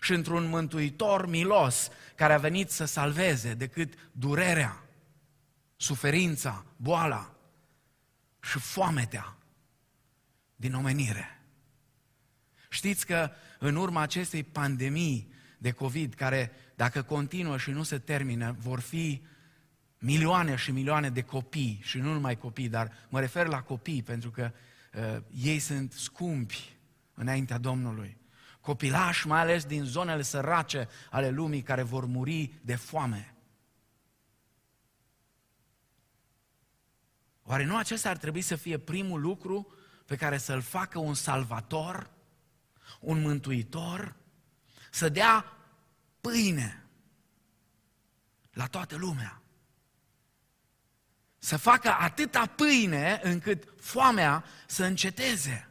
și 0.00 0.12
într-un 0.12 0.44
mântuitor 0.44 1.26
milos 1.26 1.90
care 2.14 2.32
a 2.32 2.38
venit 2.38 2.70
să 2.70 2.84
salveze 2.84 3.54
decât 3.54 3.94
durerea, 4.12 4.83
suferința, 5.84 6.64
boala 6.76 7.34
și 8.42 8.58
foametea 8.58 9.36
din 10.56 10.74
omenire. 10.74 11.42
Știți 12.68 13.06
că 13.06 13.30
în 13.58 13.76
urma 13.76 14.00
acestei 14.00 14.42
pandemii 14.42 15.32
de 15.58 15.70
COVID, 15.70 16.14
care 16.14 16.52
dacă 16.74 17.02
continuă 17.02 17.58
și 17.58 17.70
nu 17.70 17.82
se 17.82 17.98
termină, 17.98 18.56
vor 18.58 18.80
fi 18.80 19.22
milioane 19.98 20.56
și 20.56 20.70
milioane 20.70 21.10
de 21.10 21.22
copii, 21.22 21.80
și 21.82 21.98
nu 21.98 22.12
numai 22.12 22.38
copii, 22.38 22.68
dar 22.68 22.92
mă 23.08 23.20
refer 23.20 23.46
la 23.46 23.62
copii, 23.62 24.02
pentru 24.02 24.30
că 24.30 24.52
uh, 24.94 25.22
ei 25.34 25.58
sunt 25.58 25.92
scumpi 25.92 26.76
înaintea 27.14 27.58
Domnului. 27.58 28.16
Copilași, 28.60 29.26
mai 29.26 29.40
ales 29.40 29.64
din 29.64 29.84
zonele 29.84 30.22
sărace 30.22 30.88
ale 31.10 31.30
lumii, 31.30 31.62
care 31.62 31.82
vor 31.82 32.04
muri 32.04 32.52
de 32.62 32.74
foame. 32.74 33.33
Oare 37.46 37.64
nu 37.64 37.76
acesta 37.76 38.08
ar 38.08 38.16
trebui 38.16 38.40
să 38.40 38.56
fie 38.56 38.78
primul 38.78 39.20
lucru 39.20 39.74
pe 40.06 40.16
care 40.16 40.38
să-l 40.38 40.60
facă 40.60 40.98
un 40.98 41.14
salvator, 41.14 42.10
un 43.00 43.20
mântuitor, 43.20 44.14
să 44.90 45.08
dea 45.08 45.56
pâine 46.20 46.84
la 48.52 48.66
toată 48.66 48.96
lumea? 48.96 49.42
Să 51.38 51.56
facă 51.56 51.96
atâta 51.98 52.46
pâine 52.46 53.20
încât 53.22 53.64
foamea 53.80 54.44
să 54.66 54.84
înceteze. 54.84 55.68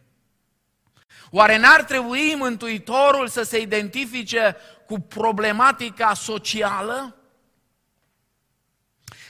Oare 1.30 1.58
n-ar 1.58 1.84
trebui 1.84 2.36
Mântuitorul 2.36 3.28
să 3.28 3.44
se 3.44 3.60
identifice 3.60 4.56
cu 4.86 5.00
problematica 5.00 6.14
socială? 6.14 7.16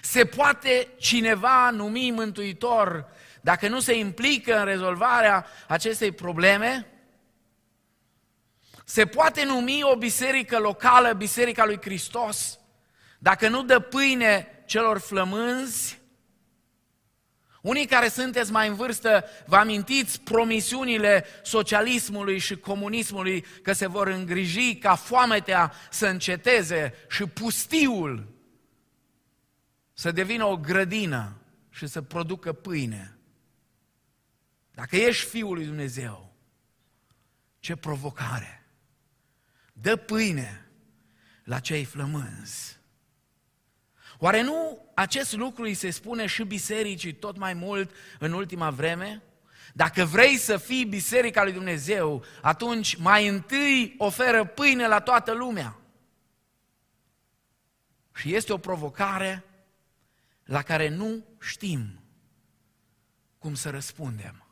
Se 0.06 0.26
poate 0.26 0.88
cineva 0.98 1.70
numi 1.70 2.12
mântuitor 2.12 3.06
dacă 3.42 3.68
nu 3.68 3.80
se 3.80 3.98
implică 3.98 4.60
în 4.60 4.66
rezolvarea 4.66 5.46
acestei 5.68 6.12
probleme? 6.12 6.88
Se 8.86 9.06
poate 9.06 9.46
numi 9.46 9.84
o 9.84 9.96
biserică 9.96 10.60
locală, 10.60 11.13
Biserica 11.13 11.66
lui 11.66 11.80
Hristos, 11.82 12.60
dacă 13.20 13.48
nu 13.50 13.63
dă 13.63 13.80
pâine 13.80 14.63
celor 14.66 15.00
flămânzi? 15.00 16.00
Unii 17.62 17.86
care 17.86 18.08
sunteți 18.08 18.52
mai 18.52 18.68
în 18.68 18.76
vârstă, 18.76 19.26
vă 19.46 19.56
amintiți 19.56 20.22
promisiunile 20.22 21.26
socialismului 21.44 22.38
și 22.38 22.56
comunismului 22.56 23.46
că 23.62 23.74
se 23.74 23.88
vor 23.88 24.08
îngriji 24.08 24.76
ca 24.76 24.96
foametea 24.96 25.74
să 25.89 26.08
înceteze 26.08 26.94
și 27.10 27.26
pustiul 27.26 28.33
să 29.93 30.12
devină 30.12 30.45
o 30.45 30.58
grădină 30.58 31.38
și 31.69 31.88
să 31.88 32.01
producă 32.01 32.53
pâine. 32.53 33.17
Dacă 34.71 34.95
ești 34.95 35.25
Fiul 35.25 35.53
lui 35.53 35.65
Dumnezeu, 35.65 36.34
ce 37.60 37.75
provocare! 37.75 38.63
Dă 39.73 39.95
pâine 39.95 40.65
la 41.43 41.60
cei 41.60 41.84
flămânzi. 41.84 42.77
Oare 44.17 44.41
nu 44.41 44.86
acest 44.93 45.34
lucru 45.34 45.63
îi 45.63 45.73
se 45.73 45.89
spune 45.89 46.25
și 46.25 46.43
bisericii 46.43 47.13
tot 47.13 47.38
mai 47.38 47.53
mult 47.53 47.95
în 48.19 48.32
ultima 48.32 48.69
vreme? 48.69 49.21
Dacă 49.73 50.06
vrei 50.06 50.38
să 50.38 50.58
fii 50.58 50.86
biserica 50.86 51.43
lui 51.43 51.53
Dumnezeu, 51.53 52.23
atunci 52.41 52.95
mai 52.95 53.27
întâi 53.27 53.95
oferă 53.97 54.45
pâine 54.45 54.88
la 54.88 54.99
toată 54.99 55.32
lumea. 55.32 55.79
Și 58.15 58.36
este 58.36 58.53
o 58.53 58.58
provocare 58.58 59.43
la 60.43 60.62
care 60.62 60.89
nu 60.89 61.25
știm 61.39 62.03
cum 63.38 63.56
să 63.56 63.69
răspundem. 63.69 64.47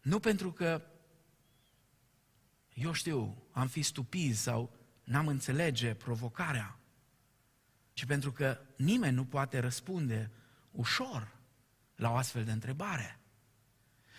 Nu 0.00 0.18
pentru 0.18 0.52
că, 0.52 0.82
eu 2.74 2.92
știu, 2.92 3.48
am 3.50 3.66
fi 3.66 3.82
stupizi 3.82 4.42
sau 4.42 4.76
n-am 5.04 5.26
înțelege 5.26 5.94
provocarea, 5.94 6.78
ci 7.92 8.04
pentru 8.04 8.32
că 8.32 8.60
nimeni 8.76 9.14
nu 9.14 9.24
poate 9.24 9.58
răspunde 9.58 10.30
ușor 10.70 11.36
la 11.94 12.10
o 12.10 12.14
astfel 12.14 12.44
de 12.44 12.52
întrebare. 12.52 13.20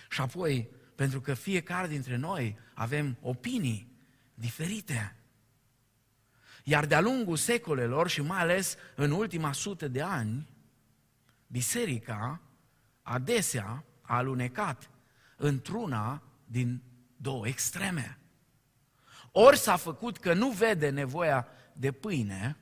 Și 0.09 0.21
apoi, 0.21 0.69
pentru 0.95 1.21
că 1.21 1.33
fiecare 1.33 1.87
dintre 1.87 2.15
noi 2.15 2.57
avem 2.73 3.17
opinii 3.21 3.91
diferite. 4.33 5.18
Iar 6.69 6.85
de-a 6.85 6.99
lungul 6.99 7.37
secolelor 7.37 8.09
și 8.09 8.21
mai 8.21 8.39
ales 8.39 8.75
în 8.95 9.11
ultima 9.11 9.51
sută 9.51 9.87
de 9.87 10.01
ani, 10.01 10.47
biserica 11.47 12.41
adesea 13.01 13.83
a 14.01 14.15
alunecat 14.15 14.89
într-una 15.37 16.23
din 16.45 16.81
două 17.17 17.47
extreme. 17.47 18.19
Ori 19.31 19.57
s-a 19.57 19.75
făcut 19.75 20.17
că 20.17 20.33
nu 20.33 20.49
vede 20.49 20.89
nevoia 20.89 21.47
de 21.73 21.91
pâine 21.91 22.57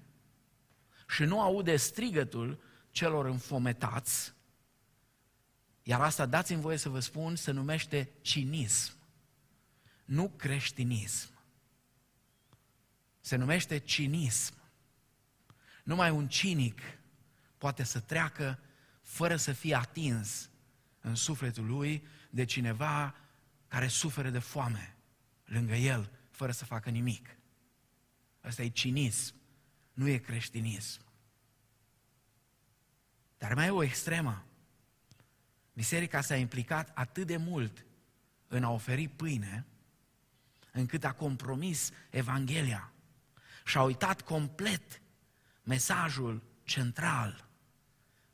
și 1.07 1.23
nu 1.23 1.41
aude 1.41 1.75
strigătul 1.75 2.59
celor 2.91 3.25
înfometați, 3.25 4.33
iar 5.83 6.01
asta, 6.01 6.25
dați-mi 6.25 6.61
voie 6.61 6.77
să 6.77 6.89
vă 6.89 6.99
spun, 6.99 7.35
se 7.35 7.51
numește 7.51 8.09
cinism, 8.21 8.93
nu 10.05 10.29
creștinism. 10.29 11.36
Se 13.27 13.35
numește 13.35 13.77
cinism. 13.77 14.53
Numai 15.83 16.11
un 16.11 16.27
cinic 16.27 16.81
poate 17.57 17.83
să 17.83 17.99
treacă 17.99 18.59
fără 19.01 19.35
să 19.35 19.51
fie 19.51 19.75
atins 19.75 20.49
în 21.01 21.15
sufletul 21.15 21.65
lui 21.65 22.07
de 22.29 22.45
cineva 22.45 23.15
care 23.67 23.87
suferă 23.87 24.29
de 24.29 24.39
foame 24.39 24.95
lângă 25.45 25.73
el, 25.73 26.11
fără 26.29 26.51
să 26.51 26.65
facă 26.65 26.89
nimic. 26.89 27.37
Asta 28.41 28.63
e 28.63 28.69
cinism, 28.69 29.35
nu 29.93 30.07
e 30.07 30.17
creștinism. 30.17 31.01
Dar 33.37 33.53
mai 33.53 33.67
e 33.67 33.69
o 33.69 33.83
extremă. 33.83 34.45
Biserica 35.73 36.21
s-a 36.21 36.35
implicat 36.35 36.91
atât 36.93 37.27
de 37.27 37.37
mult 37.37 37.85
în 38.47 38.63
a 38.63 38.69
oferi 38.69 39.07
pâine, 39.07 39.65
încât 40.71 41.03
a 41.03 41.13
compromis 41.13 41.91
Evanghelia 42.09 42.91
și 43.67 43.77
a 43.77 43.81
uitat 43.81 44.21
complet 44.21 45.01
mesajul 45.63 46.43
central 46.63 47.47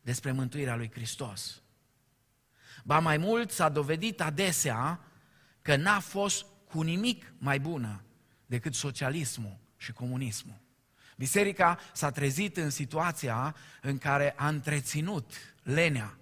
despre 0.01 0.31
mântuirea 0.31 0.75
lui 0.75 0.91
Hristos. 0.91 1.61
Ba 2.83 2.99
mai 2.99 3.17
mult 3.17 3.51
s-a 3.51 3.69
dovedit 3.69 4.21
adesea 4.21 4.99
că 5.61 5.75
n-a 5.75 5.99
fost 5.99 6.45
cu 6.67 6.81
nimic 6.81 7.33
mai 7.37 7.59
bună 7.59 8.03
decât 8.45 8.73
socialismul 8.73 9.57
și 9.77 9.91
comunismul. 9.91 10.61
Biserica 11.17 11.79
s-a 11.93 12.11
trezit 12.11 12.57
în 12.57 12.69
situația 12.69 13.55
în 13.81 13.97
care 13.97 14.33
a 14.37 14.47
întreținut 14.47 15.33
lenea 15.63 16.17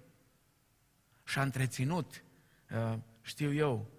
și 1.24 1.38
a 1.38 1.42
întreținut, 1.42 2.24
uh, 2.70 2.98
știu 3.22 3.52
eu, 3.52 3.90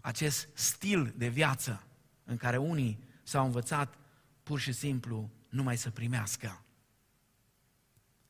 acest 0.00 0.48
stil 0.54 1.14
de 1.16 1.28
viață 1.28 1.86
în 2.24 2.36
care 2.36 2.56
unii 2.56 3.07
s-au 3.28 3.44
învățat 3.44 3.94
pur 4.42 4.60
și 4.60 4.72
simplu 4.72 5.30
numai 5.48 5.76
să 5.76 5.90
primească. 5.90 6.64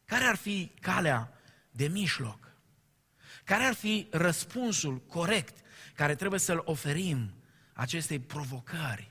Care 0.05 0.25
ar 0.25 0.37
fi 0.37 0.73
calea 0.81 1.33
de 1.71 1.89
mijloc? 1.89 2.53
Care 3.45 3.65
ar 3.65 3.75
fi 3.75 4.09
răspunsul 4.11 5.01
corect 5.01 5.65
care 5.95 6.15
trebuie 6.15 6.41
să-l 6.41 6.63
oferim 6.65 7.35
acestei 7.73 8.19
provocări? 8.19 9.09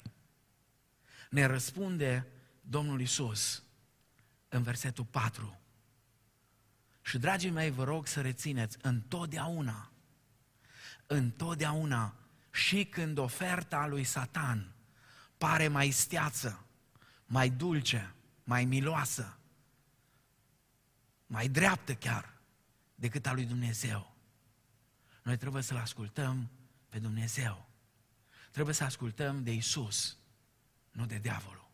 Ne 1.30 1.46
răspunde 1.46 2.28
Domnul 2.62 3.02
Isus 3.02 3.64
în 4.48 4.62
versetul 4.62 5.06
4. 5.06 5.62
Și, 7.02 7.18
dragii 7.18 7.50
mei, 7.50 7.72
vă 7.72 7.84
rog 7.84 8.08
să 8.08 8.22
rețineți, 8.22 8.78
întotdeauna, 8.82 9.92
întotdeauna, 11.06 12.16
și 12.52 12.86
când 12.86 13.18
oferta 13.18 13.88
lui 13.88 14.04
Satan 14.04 14.77
pare 15.38 15.68
mai 15.68 15.92
steață, 15.92 16.66
mai 17.26 17.50
dulce, 17.50 18.14
mai 18.44 18.66
miloasă, 18.66 19.38
mai 21.26 21.48
dreaptă 21.48 21.94
chiar 21.94 22.34
decât 22.96 23.26
a 23.26 23.34
lui 23.34 23.46
Dumnezeu. 23.46 24.16
Noi 25.24 25.38
trebuie 25.38 25.62
să-L 25.62 25.78
ascultăm 25.78 26.50
pe 26.90 27.00
Dumnezeu. 27.00 27.70
Trebuie 28.52 28.76
să 28.76 28.84
ascultăm 28.84 29.44
de 29.44 29.54
Isus, 29.54 30.18
nu 30.92 31.06
de 31.06 31.18
diavolul. 31.18 31.70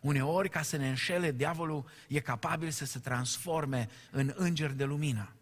Uneori, 0.00 0.48
ca 0.48 0.62
să 0.62 0.76
ne 0.76 0.88
înșele, 0.88 1.32
diavolul 1.32 1.88
e 2.08 2.20
capabil 2.20 2.70
să 2.70 2.84
se 2.84 2.98
transforme 2.98 3.88
în 4.10 4.32
înger 4.36 4.70
de 4.70 4.84
lumină, 4.84 5.32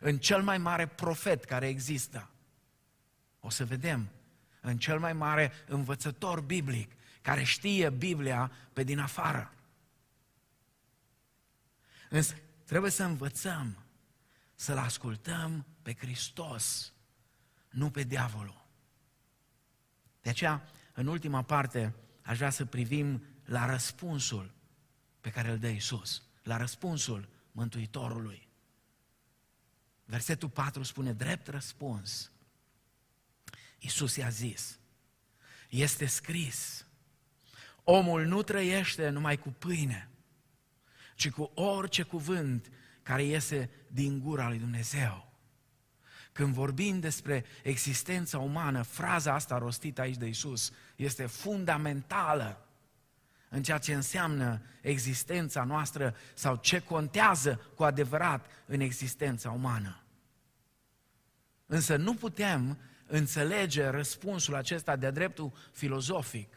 în 0.00 0.18
cel 0.18 0.42
mai 0.42 0.58
mare 0.58 0.86
profet 0.86 1.44
care 1.44 1.68
există. 1.68 2.30
O 3.40 3.50
să 3.50 3.64
vedem, 3.64 4.10
în 4.68 4.78
cel 4.78 4.98
mai 4.98 5.12
mare 5.12 5.52
învățător 5.66 6.40
biblic, 6.40 6.92
care 7.22 7.42
știe 7.42 7.90
Biblia 7.90 8.52
pe 8.72 8.82
din 8.82 8.98
afară. 8.98 9.52
Însă 12.08 12.34
trebuie 12.64 12.90
să 12.90 13.04
învățăm 13.04 13.76
să-L 14.54 14.78
ascultăm 14.78 15.66
pe 15.82 15.94
Hristos, 15.94 16.92
nu 17.70 17.90
pe 17.90 18.02
diavolul. 18.02 18.66
De 20.20 20.30
aceea, 20.30 20.68
în 20.92 21.06
ultima 21.06 21.42
parte, 21.42 21.94
aș 22.22 22.36
vrea 22.36 22.50
să 22.50 22.64
privim 22.64 23.24
la 23.44 23.66
răspunsul 23.66 24.54
pe 25.20 25.30
care 25.30 25.50
îl 25.50 25.58
dă 25.58 25.68
Isus, 25.68 26.22
la 26.42 26.56
răspunsul 26.56 27.28
Mântuitorului. 27.52 28.48
Versetul 30.04 30.48
4 30.48 30.82
spune, 30.82 31.12
drept 31.12 31.46
răspuns. 31.46 32.30
Isus 33.78 34.16
i-a 34.16 34.28
zis, 34.28 34.78
este 35.68 36.06
scris, 36.06 36.86
omul 37.84 38.24
nu 38.24 38.42
trăiește 38.42 39.08
numai 39.08 39.36
cu 39.38 39.48
pâine, 39.48 40.08
ci 41.14 41.30
cu 41.30 41.42
orice 41.54 42.02
cuvânt 42.02 42.70
care 43.02 43.22
iese 43.22 43.70
din 43.86 44.18
gura 44.20 44.48
lui 44.48 44.58
Dumnezeu. 44.58 45.32
Când 46.32 46.54
vorbim 46.54 47.00
despre 47.00 47.44
existența 47.62 48.38
umană, 48.38 48.82
fraza 48.82 49.34
asta 49.34 49.58
rostită 49.58 50.00
aici 50.00 50.16
de 50.16 50.26
Isus 50.26 50.72
este 50.96 51.26
fundamentală 51.26 52.68
în 53.48 53.62
ceea 53.62 53.78
ce 53.78 53.94
înseamnă 53.94 54.62
existența 54.80 55.64
noastră 55.64 56.16
sau 56.34 56.56
ce 56.56 56.78
contează 56.78 57.60
cu 57.74 57.84
adevărat 57.84 58.46
în 58.66 58.80
existența 58.80 59.50
umană. 59.50 60.02
Însă 61.66 61.96
nu 61.96 62.14
putem 62.14 62.78
înțelege 63.08 63.86
răspunsul 63.86 64.54
acesta 64.54 64.96
de-a 64.96 65.10
dreptul 65.10 65.52
filozofic 65.72 66.54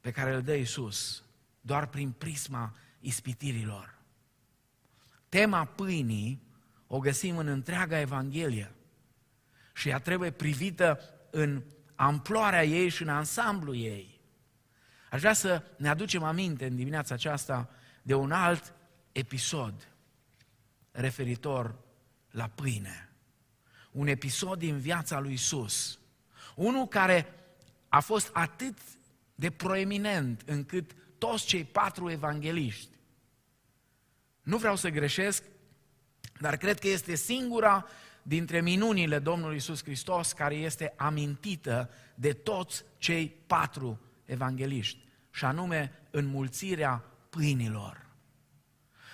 pe 0.00 0.10
care 0.10 0.34
îl 0.34 0.42
dă 0.42 0.54
Isus 0.54 1.24
doar 1.60 1.86
prin 1.86 2.10
prisma 2.10 2.76
ispitirilor. 3.00 3.98
Tema 5.28 5.64
pâinii 5.64 6.42
o 6.86 6.98
găsim 6.98 7.36
în 7.36 7.46
întreaga 7.46 8.00
Evanghelie 8.00 8.72
și 9.74 9.88
ea 9.88 9.98
trebuie 9.98 10.30
privită 10.30 11.00
în 11.30 11.62
amploarea 11.94 12.64
ei 12.64 12.88
și 12.88 13.02
în 13.02 13.08
ansamblu 13.08 13.74
ei. 13.74 14.20
Aș 15.10 15.20
vrea 15.20 15.32
să 15.32 15.62
ne 15.76 15.88
aducem 15.88 16.22
aminte 16.22 16.66
în 16.66 16.76
dimineața 16.76 17.14
aceasta 17.14 17.70
de 18.02 18.14
un 18.14 18.32
alt 18.32 18.74
episod 19.12 19.88
referitor 20.90 21.78
la 22.30 22.48
pâine. 22.48 23.07
Un 23.98 24.06
episod 24.06 24.58
din 24.58 24.78
viața 24.78 25.18
lui 25.18 25.32
Isus. 25.32 25.98
Unul 26.54 26.86
care 26.86 27.34
a 27.88 28.00
fost 28.00 28.30
atât 28.32 28.78
de 29.34 29.50
proeminent 29.50 30.42
încât 30.46 30.90
toți 31.18 31.46
cei 31.46 31.64
patru 31.64 32.10
evangeliști, 32.10 32.88
nu 34.42 34.56
vreau 34.56 34.76
să 34.76 34.88
greșesc, 34.88 35.42
dar 36.40 36.56
cred 36.56 36.78
că 36.78 36.88
este 36.88 37.14
singura 37.14 37.86
dintre 38.22 38.60
minunile 38.60 39.18
Domnului 39.18 39.56
Isus 39.56 39.82
Hristos 39.82 40.32
care 40.32 40.54
este 40.54 40.92
amintită 40.96 41.90
de 42.14 42.32
toți 42.32 42.84
cei 42.98 43.34
patru 43.46 44.00
evangeliști. 44.24 44.98
și 45.30 45.44
anume 45.44 45.92
înmulțirea 46.10 47.04
pâinilor. 47.30 48.07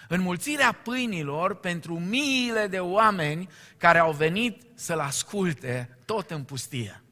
Înmulțirea 0.09 0.73
pâinilor 0.73 1.55
pentru 1.55 1.99
miile 1.99 2.67
de 2.67 2.81
oameni 2.81 3.49
care 3.77 3.99
au 3.99 4.13
venit 4.13 4.63
să-L 4.75 5.01
asculte 5.01 5.99
tot 6.05 6.31
în 6.31 6.45
pustie, 6.45 7.03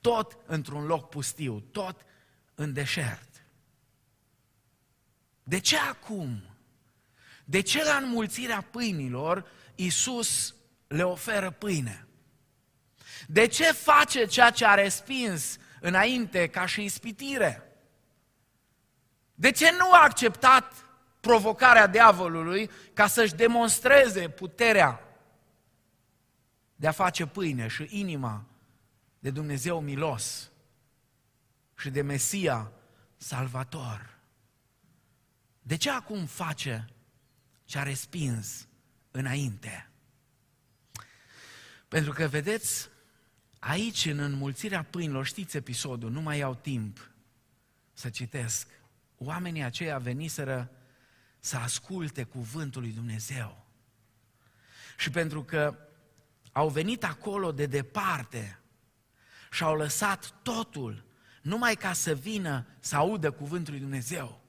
tot 0.00 0.38
într-un 0.46 0.86
loc 0.86 1.08
pustiu, 1.08 1.60
tot 1.60 2.04
în 2.54 2.72
deșert. 2.72 3.28
De 5.42 5.58
ce 5.58 5.76
acum? 5.76 6.42
De 7.44 7.60
ce 7.60 7.84
la 7.84 7.96
înmulțirea 7.96 8.66
pâinilor 8.70 9.50
Iisus 9.74 10.54
le 10.86 11.02
oferă 11.02 11.50
pâine? 11.50 12.06
De 13.26 13.46
ce 13.46 13.64
face 13.64 14.24
ceea 14.26 14.50
ce 14.50 14.66
a 14.66 14.74
respins 14.74 15.58
înainte 15.80 16.46
ca 16.48 16.66
și 16.66 16.84
ispitire? 16.84 17.62
De 19.34 19.50
ce 19.50 19.70
nu 19.70 19.92
a 19.92 20.02
acceptat 20.02 20.87
provocarea 21.20 21.86
diavolului 21.86 22.70
ca 22.94 23.06
să-și 23.06 23.34
demonstreze 23.34 24.28
puterea 24.28 25.00
de 26.76 26.86
a 26.86 26.92
face 26.92 27.26
pâine 27.26 27.68
și 27.68 27.86
inima 27.90 28.44
de 29.18 29.30
Dumnezeu 29.30 29.80
milos 29.80 30.50
și 31.76 31.90
de 31.90 32.02
Mesia 32.02 32.72
salvator? 33.16 34.18
De 35.62 35.76
ce 35.76 35.90
acum 35.90 36.26
face 36.26 36.88
ce 37.64 37.78
a 37.78 37.82
respins 37.82 38.68
înainte? 39.10 39.90
Pentru 41.88 42.12
că, 42.12 42.26
vedeți, 42.26 42.88
aici, 43.58 44.04
în 44.04 44.18
înmulțirea 44.18 44.82
pâinilor, 44.82 45.26
știți 45.26 45.56
episodul, 45.56 46.10
nu 46.10 46.20
mai 46.20 46.38
iau 46.38 46.54
timp 46.54 47.10
să 47.92 48.08
citesc. 48.08 48.68
Oamenii 49.18 49.62
aceia 49.62 49.98
veniseră 49.98 50.70
să 51.40 51.56
asculte 51.56 52.22
cuvântul 52.22 52.82
lui 52.82 52.92
Dumnezeu. 52.92 53.66
Și 54.96 55.10
pentru 55.10 55.44
că 55.44 55.78
au 56.52 56.68
venit 56.68 57.04
acolo 57.04 57.52
de 57.52 57.66
departe 57.66 58.58
și 59.50 59.62
au 59.62 59.76
lăsat 59.76 60.34
totul 60.42 61.04
numai 61.42 61.74
ca 61.74 61.92
să 61.92 62.14
vină 62.14 62.66
să 62.80 62.96
audă 62.96 63.30
cuvântul 63.30 63.72
lui 63.72 63.82
Dumnezeu. 63.82 64.40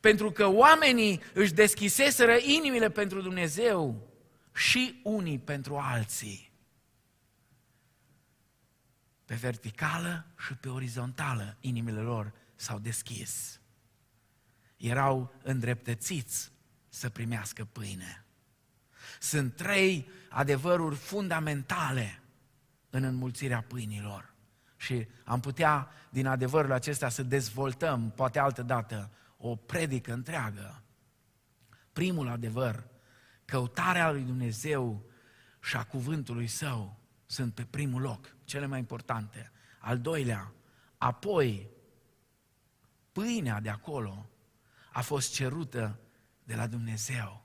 Pentru 0.00 0.30
că 0.30 0.46
oamenii 0.46 1.22
își 1.32 1.52
deschiseseră 1.52 2.36
inimile 2.36 2.90
pentru 2.90 3.20
Dumnezeu 3.20 4.12
și 4.54 5.00
unii 5.04 5.38
pentru 5.38 5.76
alții. 5.76 6.52
Pe 9.24 9.34
verticală 9.34 10.26
și 10.46 10.54
pe 10.54 10.68
orizontală 10.68 11.56
inimile 11.60 12.00
lor 12.00 12.32
s-au 12.54 12.78
deschis 12.78 13.60
erau 14.76 15.34
îndreptățiți 15.42 16.52
să 16.88 17.08
primească 17.08 17.64
pâine. 17.64 18.24
Sunt 19.20 19.56
trei 19.56 20.08
adevăruri 20.30 20.96
fundamentale 20.96 22.20
în 22.90 23.02
înmulțirea 23.02 23.60
pâinilor. 23.62 24.32
Și 24.76 25.06
am 25.24 25.40
putea, 25.40 25.88
din 26.10 26.26
adevărul 26.26 26.72
acesta, 26.72 27.08
să 27.08 27.22
dezvoltăm, 27.22 28.10
poate 28.10 28.38
altă 28.38 28.62
dată, 28.62 29.10
o 29.36 29.56
predică 29.56 30.12
întreagă. 30.12 30.82
Primul 31.92 32.28
adevăr, 32.28 32.86
căutarea 33.44 34.10
lui 34.10 34.22
Dumnezeu 34.22 35.04
și 35.60 35.76
a 35.76 35.84
cuvântului 35.84 36.46
său 36.46 36.98
sunt 37.26 37.54
pe 37.54 37.64
primul 37.64 38.00
loc, 38.00 38.34
cele 38.44 38.66
mai 38.66 38.78
importante. 38.78 39.50
Al 39.78 39.98
doilea, 39.98 40.52
apoi, 40.98 41.68
pâinea 43.12 43.60
de 43.60 43.68
acolo 43.68 44.28
a 44.94 45.00
fost 45.00 45.32
cerută 45.32 45.98
de 46.44 46.54
la 46.54 46.66
Dumnezeu. 46.66 47.44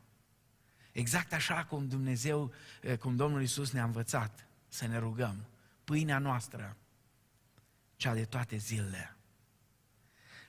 Exact 0.91 1.33
așa 1.33 1.65
cum 1.65 1.87
Dumnezeu, 1.87 2.51
eh, 2.81 2.97
cum 2.97 3.15
Domnul 3.15 3.41
Isus 3.41 3.71
ne-a 3.71 3.83
învățat 3.83 4.47
să 4.67 4.87
ne 4.87 4.97
rugăm. 4.97 5.45
Pâinea 5.83 6.19
noastră, 6.19 6.77
cea 7.95 8.13
de 8.13 8.25
toate 8.25 8.57
zilele. 8.57 9.15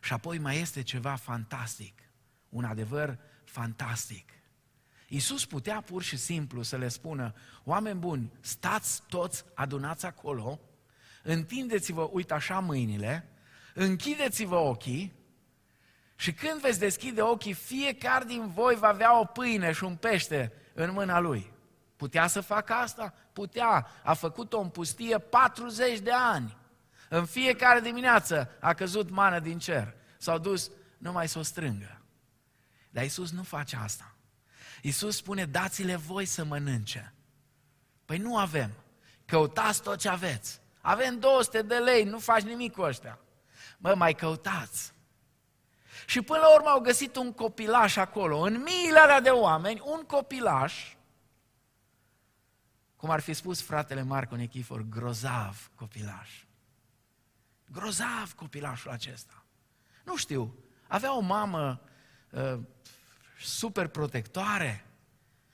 Și 0.01 0.13
apoi 0.13 0.39
mai 0.39 0.59
este 0.59 0.83
ceva 0.83 1.15
fantastic, 1.15 2.03
un 2.49 2.65
adevăr 2.65 3.19
fantastic. 3.45 4.33
Iisus 5.09 5.47
putea 5.47 5.81
pur 5.81 6.03
și 6.03 6.17
simplu 6.17 6.63
să 6.63 6.77
le 6.77 6.89
spună, 6.89 7.35
oameni 7.65 7.99
buni, 7.99 8.33
stați 8.41 9.03
toți 9.09 9.45
adunați 9.55 10.07
acolo, 10.07 10.61
întindeți-vă, 11.23 12.09
uite 12.13 12.35
așa, 12.35 12.59
mâinile, 12.59 13.29
închideți-vă 13.75 14.57
ochii 14.57 15.19
și 16.21 16.33
când 16.33 16.61
veți 16.61 16.79
deschide 16.79 17.23
ochii, 17.23 17.53
fiecare 17.53 18.25
din 18.25 18.49
voi 18.49 18.75
va 18.75 18.89
avea 18.89 19.19
o 19.19 19.25
pâine 19.25 19.73
și 19.73 19.85
un 19.85 19.97
pește 19.97 20.53
în 20.75 20.93
mâna 20.93 21.19
lui. 21.19 21.53
Putea 21.97 22.27
să 22.27 22.41
facă 22.41 22.73
asta? 22.73 23.15
Putea. 23.33 23.87
A 24.05 24.15
făcut-o 24.15 24.61
în 24.61 24.69
pustie 24.69 25.19
40 25.19 25.99
de 25.99 26.13
ani. 26.13 26.57
În 27.09 27.25
fiecare 27.25 27.81
dimineață 27.81 28.51
a 28.61 28.75
căzut 28.75 29.11
mană 29.11 29.39
din 29.39 29.59
cer. 29.59 29.95
S-au 30.19 30.39
dus 30.39 30.71
numai 30.99 31.29
să 31.29 31.39
o 31.39 31.43
strângă. 31.43 32.03
Dar 32.91 33.05
Isus 33.05 33.31
nu 33.31 33.43
face 33.43 33.77
asta. 33.77 34.15
Isus 34.83 35.17
spune, 35.17 35.45
dați-le 35.45 35.97
voi 35.97 36.25
să 36.25 36.45
mănânce. 36.45 37.15
Păi 38.05 38.19
nu 38.19 38.37
avem. 38.37 38.71
Căutați 39.25 39.83
tot 39.83 39.99
ce 39.99 40.09
aveți. 40.09 40.61
Avem 40.81 41.19
200 41.19 41.63
de 41.63 41.75
lei, 41.75 42.05
nu 42.05 42.19
faci 42.19 42.43
nimic 42.43 42.73
cu 42.73 42.81
ăștia. 42.81 43.19
Mă, 43.79 43.95
mai 43.95 44.15
căutați. 44.15 44.99
Și 46.07 46.21
până 46.23 46.39
la 46.39 46.55
urmă 46.55 46.69
au 46.69 46.81
găsit 46.81 47.17
un 47.17 47.33
copilaș 47.33 47.97
acolo, 47.97 48.39
în 48.39 48.63
miile 48.63 48.99
alea 48.99 49.21
de 49.21 49.31
oameni, 49.31 49.83
un 49.85 50.03
copilaș, 50.07 50.95
cum 52.97 53.11
ar 53.11 53.21
fi 53.21 53.33
spus 53.33 53.63
fratele 53.63 54.03
Marco 54.03 54.37
Nechifor, 54.37 54.83
grozav 54.89 55.71
copilaș. 55.75 56.45
Grozav 57.73 58.33
copilașul 58.33 58.91
acesta. 58.91 59.45
Nu 60.05 60.17
știu, 60.17 60.55
avea 60.87 61.17
o 61.17 61.21
mamă 61.21 61.81
uh, 62.31 62.59
super 63.41 63.87
protectoare, 63.87 64.85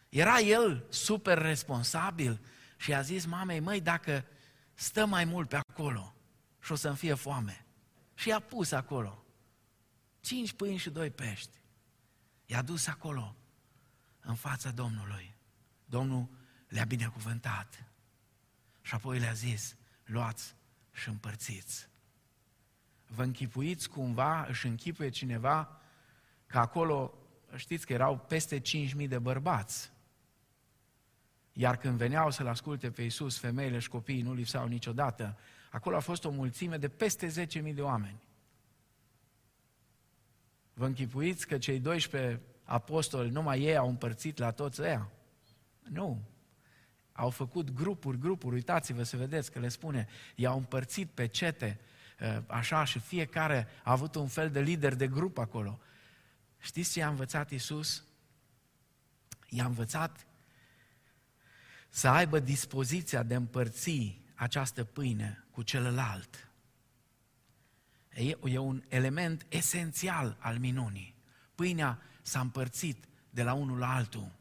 era 0.08 0.38
el 0.38 0.86
super 0.88 1.38
responsabil 1.38 2.40
și 2.76 2.94
a 2.94 3.00
zis 3.00 3.26
mamei, 3.26 3.60
măi, 3.60 3.80
dacă 3.80 4.24
stă 4.74 5.06
mai 5.06 5.24
mult 5.24 5.48
pe 5.48 5.58
acolo 5.68 6.14
și 6.60 6.72
o 6.72 6.74
să-mi 6.74 6.96
fie 6.96 7.14
foame. 7.14 7.66
Și 8.14 8.28
i-a 8.28 8.40
pus 8.40 8.72
acolo. 8.72 9.25
Cinci 10.26 10.52
pâini 10.52 10.76
și 10.76 10.90
doi 10.90 11.10
pești. 11.10 11.60
I-a 12.46 12.62
dus 12.62 12.86
acolo, 12.86 13.36
în 14.20 14.34
fața 14.34 14.70
Domnului. 14.70 15.34
Domnul 15.84 16.28
le-a 16.68 16.84
binecuvântat. 16.84 17.84
Și 18.82 18.94
apoi 18.94 19.18
le-a 19.18 19.32
zis, 19.32 19.76
luați 20.04 20.54
și 20.92 21.08
împărțiți. 21.08 21.88
Vă 23.06 23.22
închipuiți 23.22 23.88
cumva, 23.88 24.46
își 24.46 24.66
închipuie 24.66 25.08
cineva, 25.08 25.80
că 26.46 26.58
acolo, 26.58 27.14
știți 27.56 27.86
că 27.86 27.92
erau 27.92 28.18
peste 28.18 28.60
5.000 28.60 29.08
de 29.08 29.18
bărbați. 29.18 29.92
Iar 31.52 31.76
când 31.76 31.96
veneau 31.96 32.30
să-L 32.30 32.46
asculte 32.46 32.90
pe 32.90 33.02
Iisus, 33.02 33.38
femeile 33.38 33.78
și 33.78 33.88
copiii 33.88 34.22
nu 34.22 34.34
lipsau 34.34 34.66
niciodată. 34.66 35.38
Acolo 35.70 35.96
a 35.96 36.00
fost 36.00 36.24
o 36.24 36.30
mulțime 36.30 36.76
de 36.76 36.88
peste 36.88 37.46
10.000 37.46 37.74
de 37.74 37.82
oameni. 37.82 38.24
Vă 40.78 40.86
închipuiți 40.86 41.46
că 41.46 41.58
cei 41.58 41.80
12 41.80 42.40
apostoli, 42.64 43.30
numai 43.30 43.60
ei 43.60 43.76
au 43.76 43.88
împărțit 43.88 44.38
la 44.38 44.50
toți 44.50 44.82
ăia? 44.82 45.10
Nu. 45.82 46.22
Au 47.12 47.30
făcut 47.30 47.70
grupuri, 47.70 48.18
grupuri, 48.18 48.54
uitați-vă 48.54 49.02
să 49.02 49.16
vedeți 49.16 49.52
că 49.52 49.58
le 49.58 49.68
spune, 49.68 50.08
i-au 50.34 50.56
împărțit 50.56 51.10
pe 51.10 51.26
cete, 51.26 51.80
ă, 52.20 52.42
așa, 52.46 52.84
și 52.84 52.98
fiecare 52.98 53.68
a 53.84 53.90
avut 53.90 54.14
un 54.14 54.28
fel 54.28 54.50
de 54.50 54.60
lider 54.60 54.94
de 54.94 55.08
grup 55.08 55.38
acolo. 55.38 55.80
Știți 56.58 56.92
ce 56.92 56.98
i-a 56.98 57.08
învățat 57.08 57.50
Iisus? 57.50 58.04
I-a 59.48 59.64
învățat 59.64 60.26
să 61.88 62.08
aibă 62.08 62.38
dispoziția 62.38 63.22
de 63.22 63.34
împărți 63.34 64.20
această 64.34 64.84
pâine 64.84 65.44
cu 65.50 65.62
celălalt. 65.62 66.45
E 68.16 68.58
un 68.58 68.82
element 68.88 69.46
esențial 69.48 70.36
al 70.40 70.58
minunii. 70.58 71.14
Pâinea 71.54 72.02
s-a 72.22 72.40
împărțit 72.40 73.04
de 73.30 73.42
la 73.42 73.52
unul 73.52 73.78
la 73.78 73.94
altul. 73.94 74.32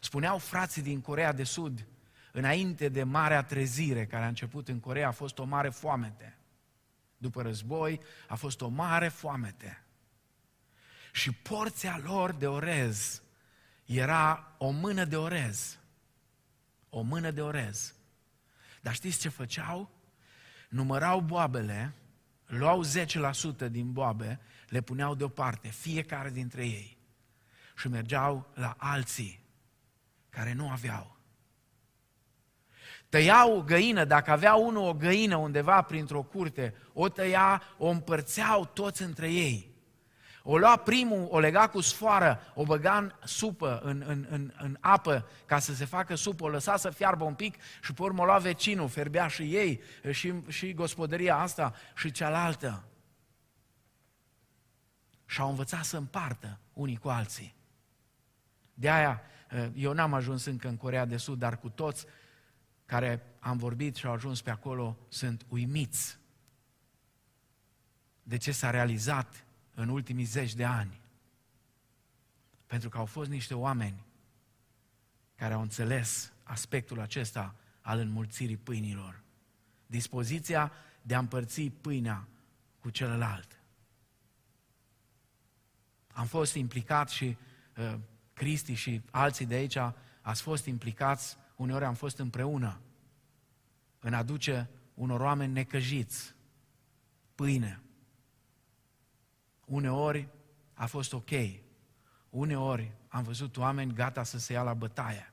Spuneau 0.00 0.38
frații 0.38 0.82
din 0.82 1.00
Corea 1.00 1.32
de 1.32 1.44
Sud, 1.44 1.86
înainte 2.32 2.88
de 2.88 3.02
marea 3.02 3.42
trezire 3.42 4.06
care 4.06 4.24
a 4.24 4.28
început 4.28 4.68
în 4.68 4.80
Corea, 4.80 5.08
a 5.08 5.10
fost 5.10 5.38
o 5.38 5.44
mare 5.44 5.68
foamete. 5.68 6.38
După 7.16 7.42
război 7.42 8.00
a 8.28 8.34
fost 8.34 8.60
o 8.60 8.68
mare 8.68 9.08
foamete. 9.08 9.84
Și 11.12 11.32
porția 11.32 12.00
lor 12.02 12.32
de 12.32 12.46
orez 12.46 13.22
era 13.84 14.54
o 14.58 14.70
mână 14.70 15.04
de 15.04 15.16
orez. 15.16 15.78
O 16.88 17.00
mână 17.00 17.30
de 17.30 17.42
orez. 17.42 17.94
Dar 18.80 18.94
știți 18.94 19.20
ce 19.20 19.28
făceau? 19.28 19.90
Numărau 20.68 21.20
boabele 21.20 21.94
luau 22.46 22.84
10% 23.66 23.70
din 23.70 23.92
boabe, 23.92 24.40
le 24.68 24.80
puneau 24.80 25.14
deoparte, 25.14 25.68
fiecare 25.68 26.30
dintre 26.30 26.64
ei, 26.66 26.98
și 27.76 27.88
mergeau 27.88 28.50
la 28.54 28.74
alții 28.78 29.44
care 30.30 30.52
nu 30.52 30.70
aveau. 30.70 31.16
Tăiau 33.08 33.56
o 33.56 33.62
găină, 33.62 34.04
dacă 34.04 34.30
avea 34.30 34.54
unul 34.54 34.88
o 34.88 34.94
găină 34.94 35.36
undeva 35.36 35.82
printr-o 35.82 36.22
curte, 36.22 36.74
o 36.92 37.08
tăia, 37.08 37.62
o 37.78 37.88
împărțeau 37.88 38.66
toți 38.66 39.02
între 39.02 39.32
ei. 39.32 39.75
O 40.48 40.58
lua 40.58 40.76
primul, 40.76 41.26
o 41.30 41.38
lega 41.38 41.68
cu 41.68 41.80
sfoară, 41.80 42.40
o 42.54 42.64
băga 42.64 42.96
în 42.96 43.12
supă, 43.24 43.80
în, 43.82 44.02
în, 44.06 44.26
în, 44.28 44.52
în 44.58 44.76
apă, 44.80 45.28
ca 45.46 45.58
să 45.58 45.74
se 45.74 45.84
facă 45.84 46.14
supă, 46.14 46.44
o 46.44 46.48
lăsa 46.48 46.76
să 46.76 46.90
fiarbă 46.90 47.24
un 47.24 47.34
pic 47.34 47.56
și 47.82 47.92
pe 47.92 48.02
urmă 48.02 48.22
o 48.22 48.24
lua 48.24 48.38
vecinul, 48.38 48.88
ferbea 48.88 49.26
și 49.26 49.54
ei, 49.54 49.80
și, 50.10 50.34
și 50.48 50.74
gospodăria 50.74 51.36
asta 51.36 51.74
și 51.96 52.10
cealaltă. 52.10 52.84
Și 55.24 55.40
au 55.40 55.48
învățat 55.48 55.84
să 55.84 55.96
împartă 55.96 56.58
unii 56.72 56.96
cu 56.96 57.08
alții. 57.08 57.54
De 58.74 58.90
aia, 58.90 59.22
eu 59.74 59.92
n-am 59.92 60.14
ajuns 60.14 60.44
încă 60.44 60.68
în 60.68 60.76
Corea 60.76 61.04
de 61.04 61.16
Sud, 61.16 61.38
dar 61.38 61.58
cu 61.58 61.68
toți 61.68 62.06
care 62.84 63.22
am 63.40 63.56
vorbit 63.56 63.96
și 63.96 64.06
au 64.06 64.12
ajuns 64.12 64.42
pe 64.42 64.50
acolo 64.50 64.98
sunt 65.08 65.46
uimiți 65.48 66.18
de 68.22 68.36
ce 68.36 68.52
s-a 68.52 68.70
realizat 68.70 69.45
în 69.76 69.88
ultimii 69.88 70.24
zeci 70.24 70.54
de 70.54 70.64
ani. 70.64 71.00
Pentru 72.66 72.88
că 72.88 72.98
au 72.98 73.04
fost 73.04 73.30
niște 73.30 73.54
oameni 73.54 74.04
care 75.34 75.54
au 75.54 75.60
înțeles 75.60 76.32
aspectul 76.42 77.00
acesta 77.00 77.54
al 77.80 77.98
înmulțirii 77.98 78.56
pâinilor. 78.56 79.22
Dispoziția 79.86 80.72
de 81.02 81.14
a 81.14 81.18
împărți 81.18 81.62
pâinea 81.62 82.28
cu 82.80 82.90
celălalt. 82.90 83.60
Am 86.12 86.26
fost 86.26 86.54
implicat 86.54 87.08
și 87.08 87.36
uh, 87.76 87.94
Cristi 88.32 88.74
și 88.74 89.02
alții 89.10 89.46
de 89.46 89.54
aici 89.54 89.76
ați 90.20 90.42
fost 90.42 90.66
implicați, 90.66 91.36
uneori 91.56 91.84
am 91.84 91.94
fost 91.94 92.18
împreună 92.18 92.80
în 93.98 94.14
aduce 94.14 94.68
unor 94.94 95.20
oameni 95.20 95.52
necăjiți 95.52 96.34
pâine. 97.34 97.80
Uneori 99.66 100.28
a 100.72 100.86
fost 100.86 101.12
ok. 101.12 101.30
Uneori 102.30 102.92
am 103.08 103.22
văzut 103.22 103.56
oameni 103.56 103.94
gata 103.94 104.22
să 104.22 104.38
se 104.38 104.52
ia 104.52 104.62
la 104.62 104.74
bătaie 104.74 105.32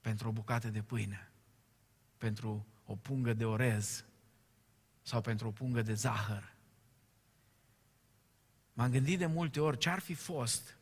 pentru 0.00 0.28
o 0.28 0.32
bucată 0.32 0.68
de 0.68 0.82
pâine, 0.82 1.30
pentru 2.18 2.66
o 2.84 2.96
pungă 2.96 3.32
de 3.32 3.44
orez 3.44 4.04
sau 5.02 5.20
pentru 5.20 5.46
o 5.46 5.50
pungă 5.50 5.82
de 5.82 5.94
zahăr. 5.94 6.52
M-am 8.72 8.90
gândit 8.90 9.18
de 9.18 9.26
multe 9.26 9.60
ori 9.60 9.78
ce 9.78 9.88
ar 9.88 9.98
fi 9.98 10.14
fost 10.14 10.76